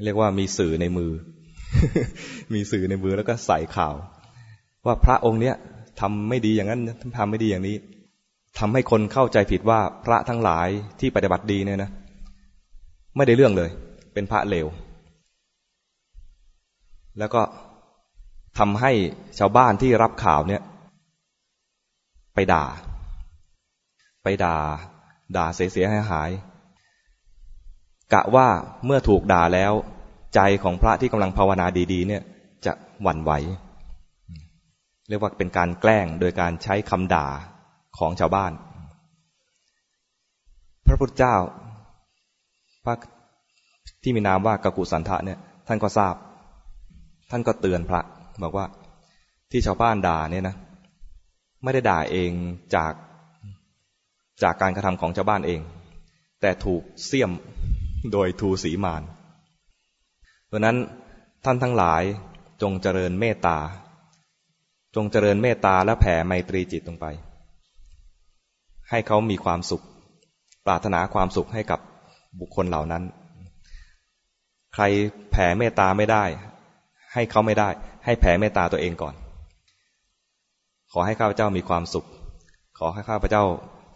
[0.04, 1.12] เรียกว่ามีสื่อในมือ
[2.54, 3.94] มีสื่อในมือแล้วก็ใส่ข่าว
[4.86, 5.54] ว่าพระองค์เนี้ย
[6.00, 6.80] ทำไม่ดีอย่างนั้น
[7.18, 7.76] ทำไม่ดีอย่างนี้
[8.58, 10.68] ทำให้คนเข้าใจผิดว่าพระทั้งหลาย
[11.00, 11.90] ที่ปฏิบัติดีเนี่ยนะ
[13.18, 13.70] ไม่ได้เรื่องเลย
[14.14, 14.66] เป็นพระเลว
[17.18, 17.42] แล้วก็
[18.58, 18.92] ทำให้
[19.38, 20.62] ชาวบ้านที่รับข่าวเนี่ย
[22.34, 22.64] ไปด่า
[24.22, 24.56] ไปด่า
[25.36, 26.30] ด่าเสียหายหาย
[28.12, 28.48] กะว่า
[28.84, 29.72] เมื่อถูกด่าแล้ว
[30.34, 32.22] ใจของพระที่กำลังภาวนาดี ๆ เนี่ย
[32.66, 33.32] จะหวั่นไหว
[35.08, 37.26] เรียกว่าเป็นการแกล้งโดยการใช้คำด่า
[37.98, 38.52] ของชาวบ้าน
[40.86, 41.36] พระพุทธเจ้า
[42.88, 42.94] ระ
[44.02, 46.14] ที่มีนามว่ากกุสันทะเนี่ย ท่านก็ทราบ
[47.30, 48.00] ท่านก็เตือนพระ
[48.42, 48.66] บอกว่า
[49.50, 50.56] ที่ชาวบ้านด่าเนี่ยนะ
[51.62, 52.32] ไม่ได้ด่าเอง
[52.74, 52.92] จาก
[54.42, 55.60] จากการกระทำของชาวบ้านเอง
[56.40, 57.30] แต่ถูกเสี่ยม
[58.12, 59.02] โดยทูสีมาน
[60.46, 60.76] เพราะนั้น
[61.44, 62.02] ท่านทั้งหลาย
[62.62, 63.58] จงเจริญเมตตา
[64.96, 67.06] จงเจริญเมตตาและแผ่ไมตรีจิตลงไป
[68.90, 69.84] ให้เขามีความสุข
[70.66, 71.80] ปรารถนาความสุขให้กับ
[72.40, 73.02] บุคคลเหล่านั้น
[74.74, 74.84] ใคร
[75.30, 76.24] แผ่เมตตาไม่ได้
[77.14, 77.68] ให้เขาไม่ได้
[78.04, 79.14] ให้แผ่เมตตาตัวเองก่อน
[80.92, 82.06] ขอให้ข้าพเจ้ามีความสุข
[82.78, 83.44] ขอให้ข้าพเจ้า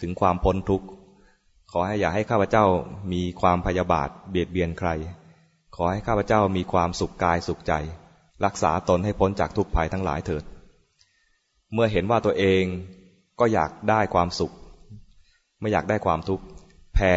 [0.00, 0.86] ถึงความพ้นทุกข์
[1.72, 2.64] ขอให้อย่าให้ข้าพเจ้า
[3.12, 4.90] มีความพยาบาทเบียดเบียนใคร
[5.76, 7.72] ขอให้ข้าพเจ้ามีความสุขกายสุขใจ
[8.44, 10.44] รักษาตนให้พ้นจากทุกภัยทั้งหลายเถิด
[11.72, 12.64] เมื่อเห็นว่าตัวเอง
[13.40, 14.52] ก็อยากได้ความสุข
[15.60, 16.44] ไม่อยากได้ความทุกข์
[16.94, 17.14] แผ่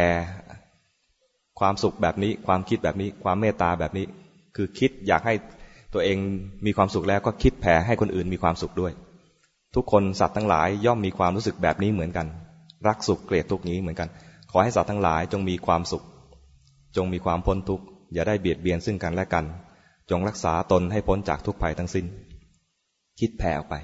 [1.60, 4.06] ความสุขแบบนี้ ความคิดแบบนี้ ความเมตตาแบบนี้
[4.56, 5.34] คือคิดอยากให้
[5.94, 6.18] ตัวเอง
[6.66, 8.92] มีความสุขแล้วก็คิดแผ่ให้คนอื่นมีความสุขด้วย
[9.74, 12.26] ทุกคนสัตว์ทั้งหลายย่อมมีความรู้สึกแบบนี้เหมือนกัน
[12.88, 14.08] รักสุขเกลียดทุกนี้เหมือนกัน
[14.50, 16.04] ขอให้สัตว์ทั้งหลายจงมีความสุข
[16.96, 19.44] จงมีความพ้นทุกข์อย่าได้เบียดเบียนซึ่งกันและกัน
[20.10, 22.06] จงรักษาตนให้พ้นจากทุกภัยทั้งสิ้น
[23.20, 23.74] คิดแผ่ออกไป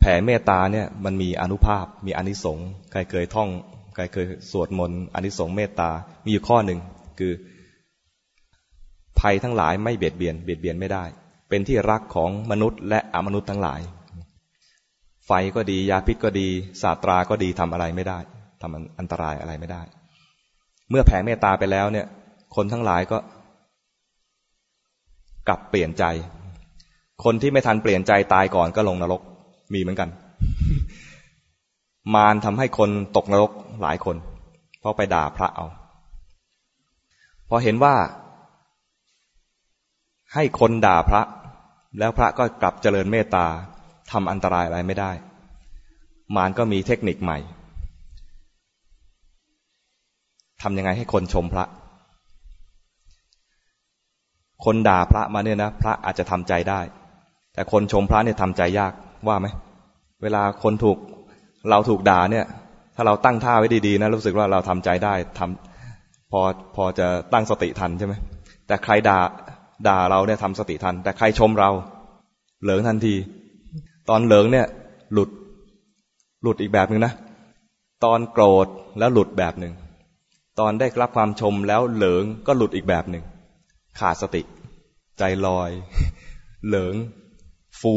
[0.00, 3.48] แผ่เมตตาเนี่ยมันมีอนุภาพมีอนิสงส์ใครเคยท่อง
[3.94, 5.90] ใครเคยสวดมนต์อนิสงส์เมตตา
[6.24, 6.78] มีอยู่ข้อหนึ่ง
[7.18, 7.32] คือ
[9.20, 11.04] ภัยทั้งหลายไม่เบียดเบียน เบียดเบียนไม่ได้
[11.48, 13.80] เป็นที่รักของมนุษย์ และอมนุษย์ทั้งหลาย
[15.26, 16.48] ไฟก็ดี ยาพิษก็ดี
[16.82, 18.18] ศาสตราก็ดีทำอะไรไม่ได้
[18.62, 19.82] ทำอันตรายอะไรไม่ได้
[20.90, 22.06] เมื่อแผ่เมตตาไปแล้วเนี่ย
[22.56, 23.18] คนทั้งหลายก็
[25.48, 26.04] กลับเปลี่ยนใจ
[27.24, 29.20] คนที่ไม่ทันเปลี่ยนใจตายก่อนก็ลงนรก
[29.74, 30.08] มีเหมือนกัน
[32.14, 34.16] มารทำให้คนตกนรกหลายคน
[34.80, 35.66] เพราะไปด่าพระเอา
[37.48, 37.94] พอเห็นว่า
[40.34, 41.22] ให้คนด่าพระ
[41.98, 43.46] แล้วพระก็กลับเจริญเมตตา
[44.10, 45.12] ทำอันตรายอะไรไม่ได้
[46.36, 47.38] มารก็มีเทคนิคใหม่
[50.62, 51.64] ทำยังไงให้คนชมพระ
[54.64, 56.80] คนด่าพระมาเนี่ยนะ พระอาจจะทำใจได้
[57.52, 58.92] แต่คนชมพระเนี่ยทำใจยาก
[59.28, 59.46] ว่าไหม
[60.22, 60.98] เวลาคนถูก
[61.70, 62.46] เราถูกด่าเนี่ย
[62.96, 66.40] ถ้าเราตั้งท่าไว้ดีๆนะรู้สึกว่าเราทำใจได้ทำพอ
[66.76, 68.14] พอจะตั้งสติทันใช่ไหม
[68.66, 69.20] แต่ใครด่า
[69.88, 71.70] ด่าเราเนี่ยทำสติทัน แต่ใครชมเรา
[72.62, 73.14] เหลิงทันที
[74.08, 74.66] ตอนเหลิงเนี่ย
[75.12, 75.30] หลุด
[76.42, 77.12] หลุดอีกแบบหนึ่งนะ
[78.04, 78.66] ตอนโกรธ
[78.98, 79.74] แล้วหลุดแบบหนึ่ง
[80.60, 83.24] ตอนได้รับความชมแล้วเหลิงก็หลุดอีกแบบหนึ่ง
[84.00, 84.42] ขาดสติ
[85.18, 85.70] ใจลอย
[86.66, 86.94] เหลิง
[87.80, 87.94] ฟู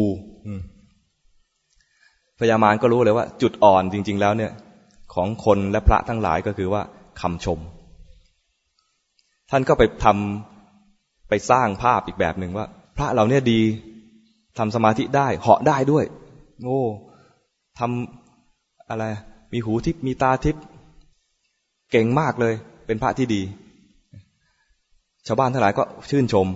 [2.40, 4.52] พญามารก็รู้เลยว่า จุดอ่อนจริง ๆ แล้วเนี่ย
[5.14, 6.82] ของคนและพระทั้งหลายก็คือว่า
[7.22, 7.60] คำชม
[9.50, 12.66] ท่านก็ไปทำไปสร้างภาพอีกแบบหนึ่งว่า
[12.98, 13.62] พระเราเนี่ยดี
[14.58, 16.06] ทำสมาธิได้เหาะได้ด้วย
[16.62, 16.84] โง่
[17.80, 19.04] ทำอะไร
[19.54, 20.56] มีหูทิพมีตาทิพ
[21.92, 22.54] เก่งมากเลย
[22.86, 23.42] เป็นพระที่ดี
[25.28, 26.48] ชาวบ้านทั้งหลายก็ชื่นชม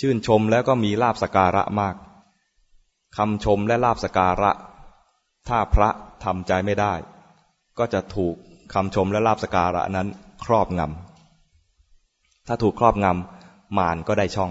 [0.00, 1.94] ชื่นชมแล้วก็มีลาบสการะมาก
[3.16, 4.50] คำชมและลาบสการะ
[5.48, 5.88] ถ้าพระ
[6.24, 6.94] ทำใจไม่ได้
[7.78, 8.34] ก็จะถูก
[8.74, 10.08] คำชมและลาบสการะนั้น
[10.44, 14.50] ครอบงำถ้าถูกครอบงำมารก็ได้ช่อง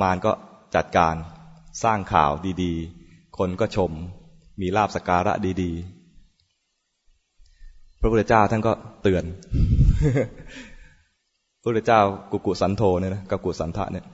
[0.00, 0.32] มารก็
[0.74, 1.14] จัดการ
[1.82, 2.30] สร้างข่าว
[2.62, 3.90] ดีๆ คนก็ชม
[4.60, 9.24] มีลาบสการะดีๆ พระพุทธเจ้าท่านก็เตือน
[11.60, 12.00] พระพุทธเจ้า
[12.32, 14.04] กุกุสันโธเนี่ยนะกุกุสันทะเนี่ย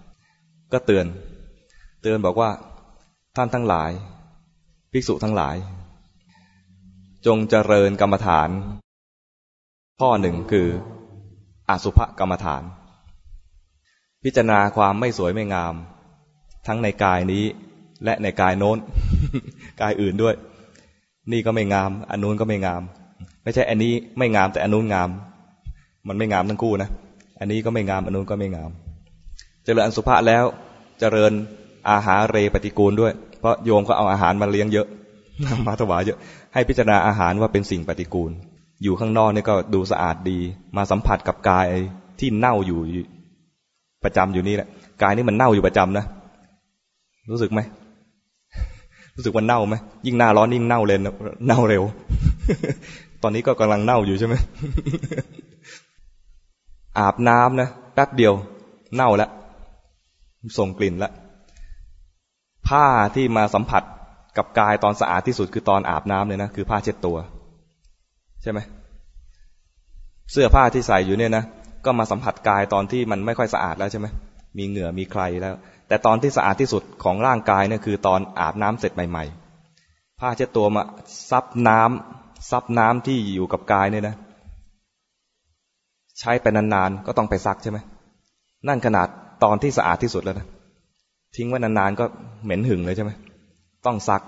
[0.73, 1.07] ก็เตือน
[2.03, 2.51] เตือนบอกว่า
[3.37, 3.91] ท่านทั้งหลาย
[4.93, 5.57] ภิกษุทั้งหลาย
[7.27, 8.49] จงเจริญกรรมฐาน
[10.01, 10.69] ข้อหนึ่งคือ
[11.69, 12.63] อสุภกรรมฐาน
[14.25, 15.75] พิจารณาความไม่สวยไม่งาม
[16.67, 17.45] ทั้งในกายนี้
[18.05, 18.79] และในกายโน้น
[19.81, 20.35] กายอื่นด้วย
[21.33, 22.83] นี่ก็ไม่งาม อันนู้นก็ไม่งาม
[23.43, 25.11] ไม่ใช่อันนี้ไม่งามแต่อันนู้นงาม
[26.09, 26.91] มันไม่งามทั้งคู่นะ
[27.41, 28.71] อันนี้ก็ไม่งาม อันนู้นก็ไม่งาม
[29.65, 30.45] เจริญอสุภะแล้ว
[31.01, 31.33] เจริญ
[31.91, 34.87] อาหารเรปฏิกูลด้วย เพราะโยมเขาเอาอาหารมาเลี้ยงเยอะ
[35.67, 36.19] มาถวายเยอะ
[36.55, 38.31] ให้พิจารณาอาหารว่าเป็นสิ่งปฏิกูล
[38.83, 40.39] อยู่ข้างนอกนี่ก็ดูสะอาดดี
[40.77, 41.67] มาสัมผัสกับกาย
[42.19, 42.81] ที่เน่าอยู่
[44.05, 44.69] ประจำอยู่นี่แหละ
[45.03, 46.05] กายนี่มันเน่าอยู่ประจำนะ
[47.31, 47.61] รู้สึกไหม
[49.17, 49.75] รู้สึกว่าเน่าไหม
[50.07, 50.99] ยิ่งหน้าร้อนยิ่งเน่าเลย
[51.47, 51.83] เน่าเร็ว
[53.23, 54.35] ตอนนี้ก็กำลังเน่าอยู่ใช่ไหม
[56.99, 58.35] อาบน้ำนะแป๊บเดียว
[58.97, 59.31] เน่าแล้ว
[60.59, 61.13] ส่งกลิ่นแล้ว
[62.71, 63.83] ผ้าที่มาสัมผัส
[64.37, 67.17] กับกายตอนสะอาดที่สุดคือตอนอาบน้ำเลยนะคือผ้าเช็ดตัว
[68.43, 68.59] ใช่ไหม
[70.33, 71.45] เสื้อผ้าที่ใส่อยู่เนี่ยนะ
[71.85, 74.07] ก็มาสัมผัสกายตอนที่มันไม่ค่อยสะอาดแล้วใช่ไหม
[74.59, 75.55] มีเหงื่อมีใครแล้ว
[75.89, 79.25] แต่ตอนที่สะอาดที่สุดของร่างกายเนี่ยคือตอนอาบน้ำเสร็จใหม่
[79.73, 80.83] ๆ ผ้าเช็ดตัวมา
[81.31, 84.17] ซับน้ำซับน้ำที่อยู่กับกายเนี่ยนะ
[86.19, 87.79] ใช้ไปนานๆก็ต้องไปซักใช่ไหม
[88.69, 89.07] นั่นขนาด
[89.45, 90.47] ตอนที่สะอาดที่สุดแล้วนะ
[91.37, 92.05] ทิ้งไว้นานๆก็
[92.45, 93.11] เหม็นหึงเลยใช่ไหม
[93.87, 94.23] ต้องซัก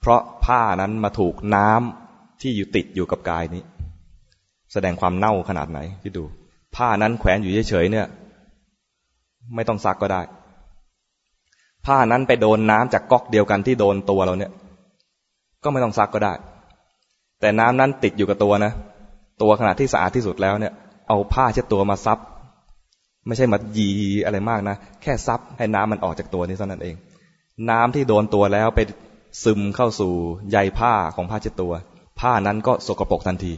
[0.00, 3.62] เพราะผ้านั้นมาถูกน้ำที่อยู่ติดอยู่กับกายนี้
[4.72, 6.24] แสดงความเน่าขนาดไหนที่ดู
[6.76, 8.06] ผ้านั้นแขวนอยู่เฉยๆเนี่ย
[9.54, 10.22] ไม่ต้องซักก็ได้
[11.86, 14.52] ผ้านั้นไปโดนน้ำจากก๊อกเดียวกันที่โดนตัวเราเนี่ย
[15.64, 16.32] ก็ไม่ต้องซักก็ได้
[17.40, 18.72] แต่น้ำนั้นติดอยู่กับตัวนะ
[19.42, 20.72] ตัวขนาดที่สะอาดที่สุดแล้วเนี่ย
[21.08, 22.18] เอาผ้าเช็ดตัวมาซับ
[23.26, 23.88] ไม่ใช่มายี
[24.24, 26.96] อะไรมากนะ แค่ซับให้น้ำมันออกจากตัวนี้เท่านั้นเอง
[27.70, 28.80] น้ำที่โดนตัวแล้วไป
[29.44, 30.12] ซึมเข้าสู่
[30.50, 31.72] ใยผ้าของผ้าเช็ดตัว
[32.20, 33.52] ผ้านั้นก็สกปรกทันที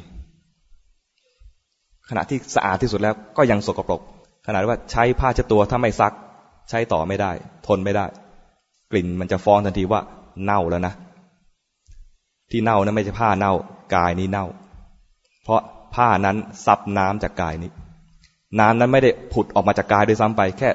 [2.09, 4.01] ขณะที่สะอาดที่สุดแล้วก็ยังสกปรก
[4.47, 6.13] ขนาดว่าใช้ผ้าเช็ดตัวถ้าไม่ซัก
[6.71, 7.33] ใช้ต่อไม่ได้
[7.67, 8.07] ทนไม่ได้
[8.93, 10.01] กลิ่นมันจะฟ้องทันทีว่า
[10.45, 10.95] เน่าแล้วนะ
[12.51, 13.53] ที่เน่านะไม่ใช่ผ้าเน่า
[13.95, 14.47] กายนี้เน่า
[15.45, 15.61] เพราะ
[15.95, 17.71] ผ้านั้นซับน้ำจากกายนี้
[18.61, 20.69] น้ำนั้นไม่ได้ผุดออกมาจากกายด้วยซ้ำไป แค่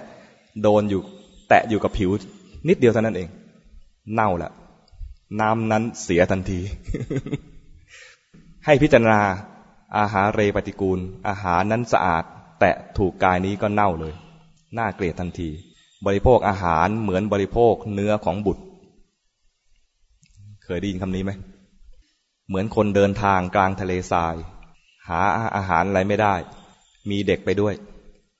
[0.61, 1.01] โดนอยู่
[1.49, 2.11] แตะอยู่กับผิว
[2.67, 3.27] นิดเดียวเท่านั้นเอง
[4.13, 4.53] เน่าล้ว
[5.41, 6.59] น้ำนั้นเสียทันที
[8.65, 9.21] ให้พิจารณา
[9.97, 12.23] อาหารเรปฏิกูล อาหารนั้นสะอาด
[12.59, 14.13] แต่ถูกกายนี้ก็เน่าเลย
[14.77, 15.49] น่าเกลียดทันที
[16.05, 18.63] บริโภคอาหารเหมือนบริโภคเนื้อของบุตร
[20.63, 21.31] เคยได้ยินคำนี้ไหม
[22.47, 24.35] เหมือนคนเดินทางกลางทะเลทราย
[25.07, 25.19] หา
[25.55, 26.35] อาหารอะไรไม่ได้
[27.09, 27.73] มีเด็กไปด้วย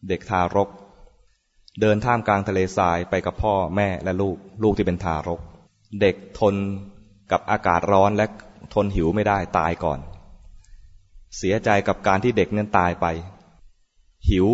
[0.10, 0.70] เด็กทารก
[1.82, 5.42] เดินท่ามกลางทะเลทรายไปกับพ่อแม่และลูก ลูกที่เป็นทารก
[6.02, 6.56] เด็กทน
[7.32, 8.26] กับอากาศร้อนและ
[8.74, 10.00] ทนหิวไม่ได้ตายก่อน
[11.38, 13.06] เสียใจกับการที่เด็กนั้นตายไป
[14.30, 14.48] หิว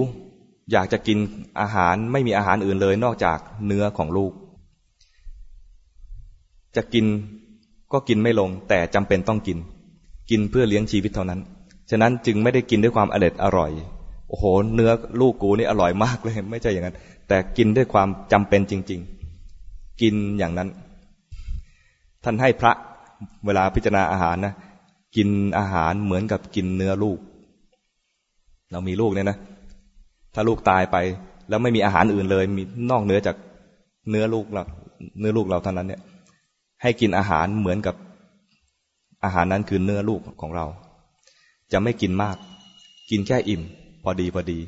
[0.72, 1.17] อยากจะกิน
[1.60, 4.34] อาหารไม่มีอาหารอื่นเลยนอกจากเนื้อของลูก
[6.76, 7.06] จะกิน
[7.91, 9.58] ก็กินไม่ลง แต่จำเป็นต้องกิน
[10.30, 11.39] กินเพื่อเลี้ยงชีวิตเท่านั้น
[11.89, 13.72] ฉะนั้นจึงไม่ได้กินด้วยความอร็ดอร่อย
[14.30, 16.96] โอ้โห เนื้อลูกกูนี่อร่อยมากเลย ไม่ใช่อย่างนั้น
[17.28, 19.00] แต่กินด้วยความจำเป็นจริง
[19.52, 20.70] ๆ กินอย่างนั้น
[22.24, 22.72] ท่านให้พระ
[23.46, 24.54] เวลาพิจารณาอาหารนะ
[25.15, 27.20] กินอาหารเหมือนกับกินเนื้อลูก
[28.72, 29.38] เรามีลูกเนี่ยนะ
[30.34, 30.98] ถ้าลูกตายไป
[31.50, 33.36] แล้วไม่มีอาหารอื่นเลย มีนอกเนื้อจาก
[34.10, 34.63] เนื้อลูกเรา
[35.20, 36.02] เนื้อลูกเราเท่านั้นเนี่ย
[36.82, 37.96] ให้กินอาหารเหมือนกับ
[39.24, 40.65] อาหารนั้นคือเนื้อลูกของเรา
[41.72, 42.38] จะไม่กินมาก
[43.10, 43.62] กินแค่อิ่ม
[44.10, 44.60] อดีพอดี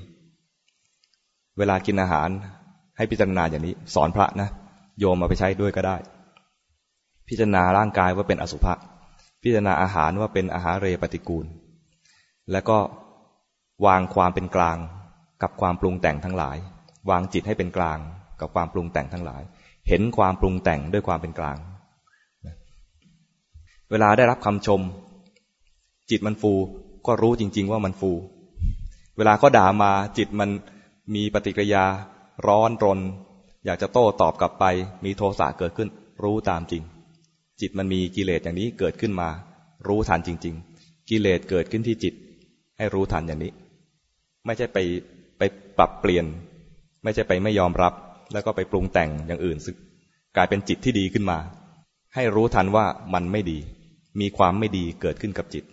[1.57, 2.29] เวลากินอาหาร
[2.97, 4.49] ให้พิจารณาอย่างนี้ สอนพระนะ
[4.99, 5.97] โยมมาไปใช้ด้วยก็ได้
[7.27, 8.73] พิจารณาร่างกายว่าเป็นอสุภะ
[9.43, 11.45] พิจารณาอาหารว่าเป็นอาหารเรปฏิกูล
[12.51, 12.77] แล้วก็
[13.85, 14.77] วางความเป็นกลาง
[15.41, 16.57] กับความปรุงแต่งทั้งหลาย
[17.09, 17.99] วางจิตให้เป็นกลาง
[18.39, 19.41] กับความปรุงแต่งทั้งหลาย
[19.87, 21.57] เห็นความปรุงแต่งด้วยความเป็นกลาง
[23.91, 24.81] เวลาได้รับคำชม
[26.09, 26.53] จิตมันฟู
[27.07, 28.11] ก็รู้จริง ๆ ว่ามันฟู
[29.17, 30.49] เวลาเขาด่ามาจิตมัน
[31.15, 31.85] มีปฏิกิริยา
[32.47, 32.99] ร้อนรน
[33.65, 34.65] อยากจะโต้ตอบกลับไป
[35.05, 35.89] มีโทสะเกิดขึ้น
[36.23, 36.83] รู้ตามจริง
[37.61, 39.29] จิตมันมีกิเลสอย่างนี้เกิดขึ้นมา
[39.87, 42.13] รู้ทันจริง ๆ กิเลสเกิดขึ้นที่จิต
[42.77, 43.51] ให้รู้ทันอย่างนี้
[44.45, 44.77] ไม่ใช่ไป
[45.37, 45.41] ไป
[45.77, 46.25] ปรับเปลี่ยน
[47.03, 47.93] ไม่ใช่ไปไม่ยอมรับ
[48.33, 49.75] แล้วก็ไปปรุงแต่งอย่างอื่นซึก
[50.35, 51.37] กลายเป็นจิตที่ดีขึ้นมา
[52.15, 53.57] ให้รู้ทันว่ามันไม่ดี
[54.19, 55.63] มีความไม่ดีเกิดขึ้นกับจิต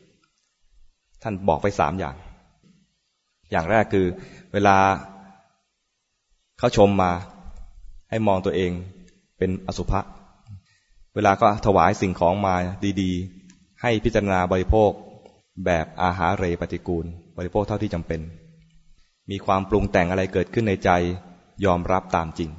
[1.22, 2.16] ท่านบอกไปสามอย่าง
[3.50, 4.06] อย่างแรกคือ
[4.52, 4.76] เวลา
[6.58, 7.12] เขาชมมา
[8.10, 8.72] ให้มองตัวเอง
[9.38, 10.00] เป็นอสุภะ
[11.14, 12.54] เวลาก็ถวายสิ่งของมา
[13.00, 14.90] ดีๆ ให้พิจารณาบริโภค
[15.64, 17.06] แบบอาหารเรปฏิกูล
[17.36, 18.20] บริโภคเท่าที่จำเป็น
[19.30, 20.90] มีความปรุงแต่งอะไรเกิดขึ้นในใจ
[21.64, 22.50] ยอมรับตามจริง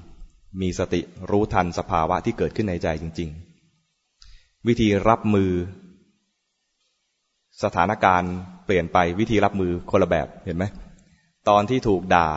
[0.62, 3.30] มีสติรู้ทันสภาวะที่เกิดขึ้นในใจจริง
[4.00, 5.52] ๆ วิธีรับมือ
[7.64, 8.34] สถานการณ์
[8.70, 10.66] เปลี่ยนไปวิธีรับมือคนละแบบเห็นไหม
[11.50, 12.30] ตอนที่ถูกด่า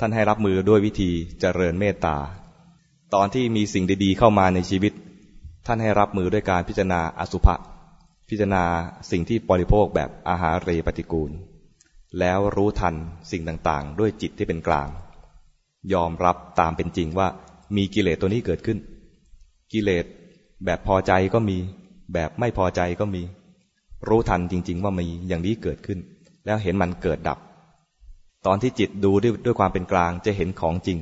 [0.00, 2.16] ท่านให้รับมือด้วยวิธีเจริญเมตตา
[3.14, 4.92] ตอนที่มีสิ่งดีๆ เข้ามาในชีวิต
[5.66, 7.54] ท่านให้รับมือด้วยการพิจารณาอสุภะ
[8.28, 8.64] พิจารณา
[9.10, 11.30] สิ่งที่บริโภคแบบอาหารเรปฏิกูล
[12.18, 12.94] แล้วรู้ทัน
[13.30, 14.88] สิ่งต่างๆ ด้วยจิตที่เป็นกลาง
[15.92, 17.28] ยอมรับตามเป็นจริงว่า
[17.76, 18.78] มีกิเลสตัวนี้เกิดขึ้น
[19.72, 20.04] กิเลส
[20.64, 21.58] แบบพอใจก็มี
[22.12, 23.22] แบบไม่พอใจก็มี
[24.08, 25.98] รู้ทันจริง ๆ ว่ามีอย่างนี้เกิดขึ้น
[26.46, 27.38] แล้วเห็นมันเกิดดับ
[28.46, 30.98] ตอนที่จิตดูด้วยด้วยความเป็นกลางจะเห็นของจริง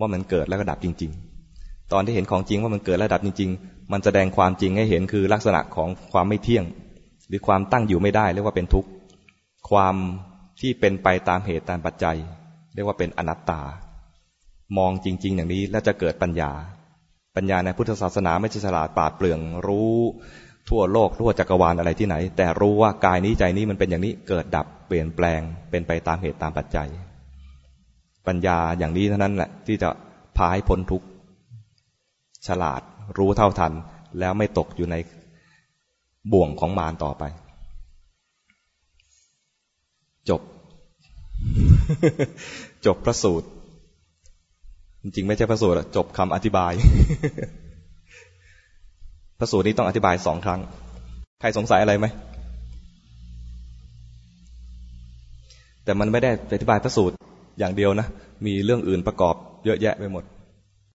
[0.00, 1.10] ว่ามันเกิดแล้วก็ดับจริง
[1.50, 6.64] ๆ ตอนที่เห็นของจริงว่ามันเกิดระดับจริง ๆ มันแสดงความจริงให้เห็นคือลักษณะของความไม่เที่ยง
[7.28, 8.88] หรือความตั้งอยู่ไม่ได้เรียกว่าเป็นทุกข์
[9.70, 9.94] ความ
[10.60, 12.16] ที่เป็นไปตามเหตุตามปัจจัย
[12.74, 13.62] เรียกว่าเป็นอนัตตา
[14.78, 16.50] มองจริง ๆ อย่างนี้แล้วจะเกิดปัญญา
[17.36, 19.96] ปัญญาในพุทธศาสนาไม่ใช่ฉลาดปราดเปรื่องรู้
[20.70, 25.40] ทั่วโลกทั่วจักรวาลอะไรที่ไหน แต่รู้ว่ากายนี้ใจนี้มันเป็นอย่างนี้เกิดดับเปลี่ยนแปลง
[25.70, 26.88] เป็นไปตามเหตุตามปัจจัย
[28.26, 29.88] ปัญญาอย่างนี้เท่านั้นแหละ ที่จะ
[30.36, 31.06] พาให้พ้นทุกข์
[32.46, 32.80] ฉลาด
[33.18, 33.72] รู้เท่าทัน
[34.18, 34.96] แล้วไม่ตกอยู่ใน
[36.32, 37.24] บ่วงของมารต่อไป
[40.28, 40.40] จบ
[42.86, 43.48] จบพระสูตร
[45.02, 46.72] จริงไม่ใช่พระสูตรจบคำอธิบาย
[49.38, 50.60] พระสูตรนี้ต้องอธิบายสองครั้ง
[51.40, 52.06] ใครสงสัยอะไรไหม
[55.84, 57.14] แต่มันไม่ได้อธิบายพระสูตร
[57.58, 58.06] อย่างเดียวนะ
[58.46, 59.34] มีเรื่องอื่นประกอบ
[59.64, 60.24] เยอะแยะไปหมด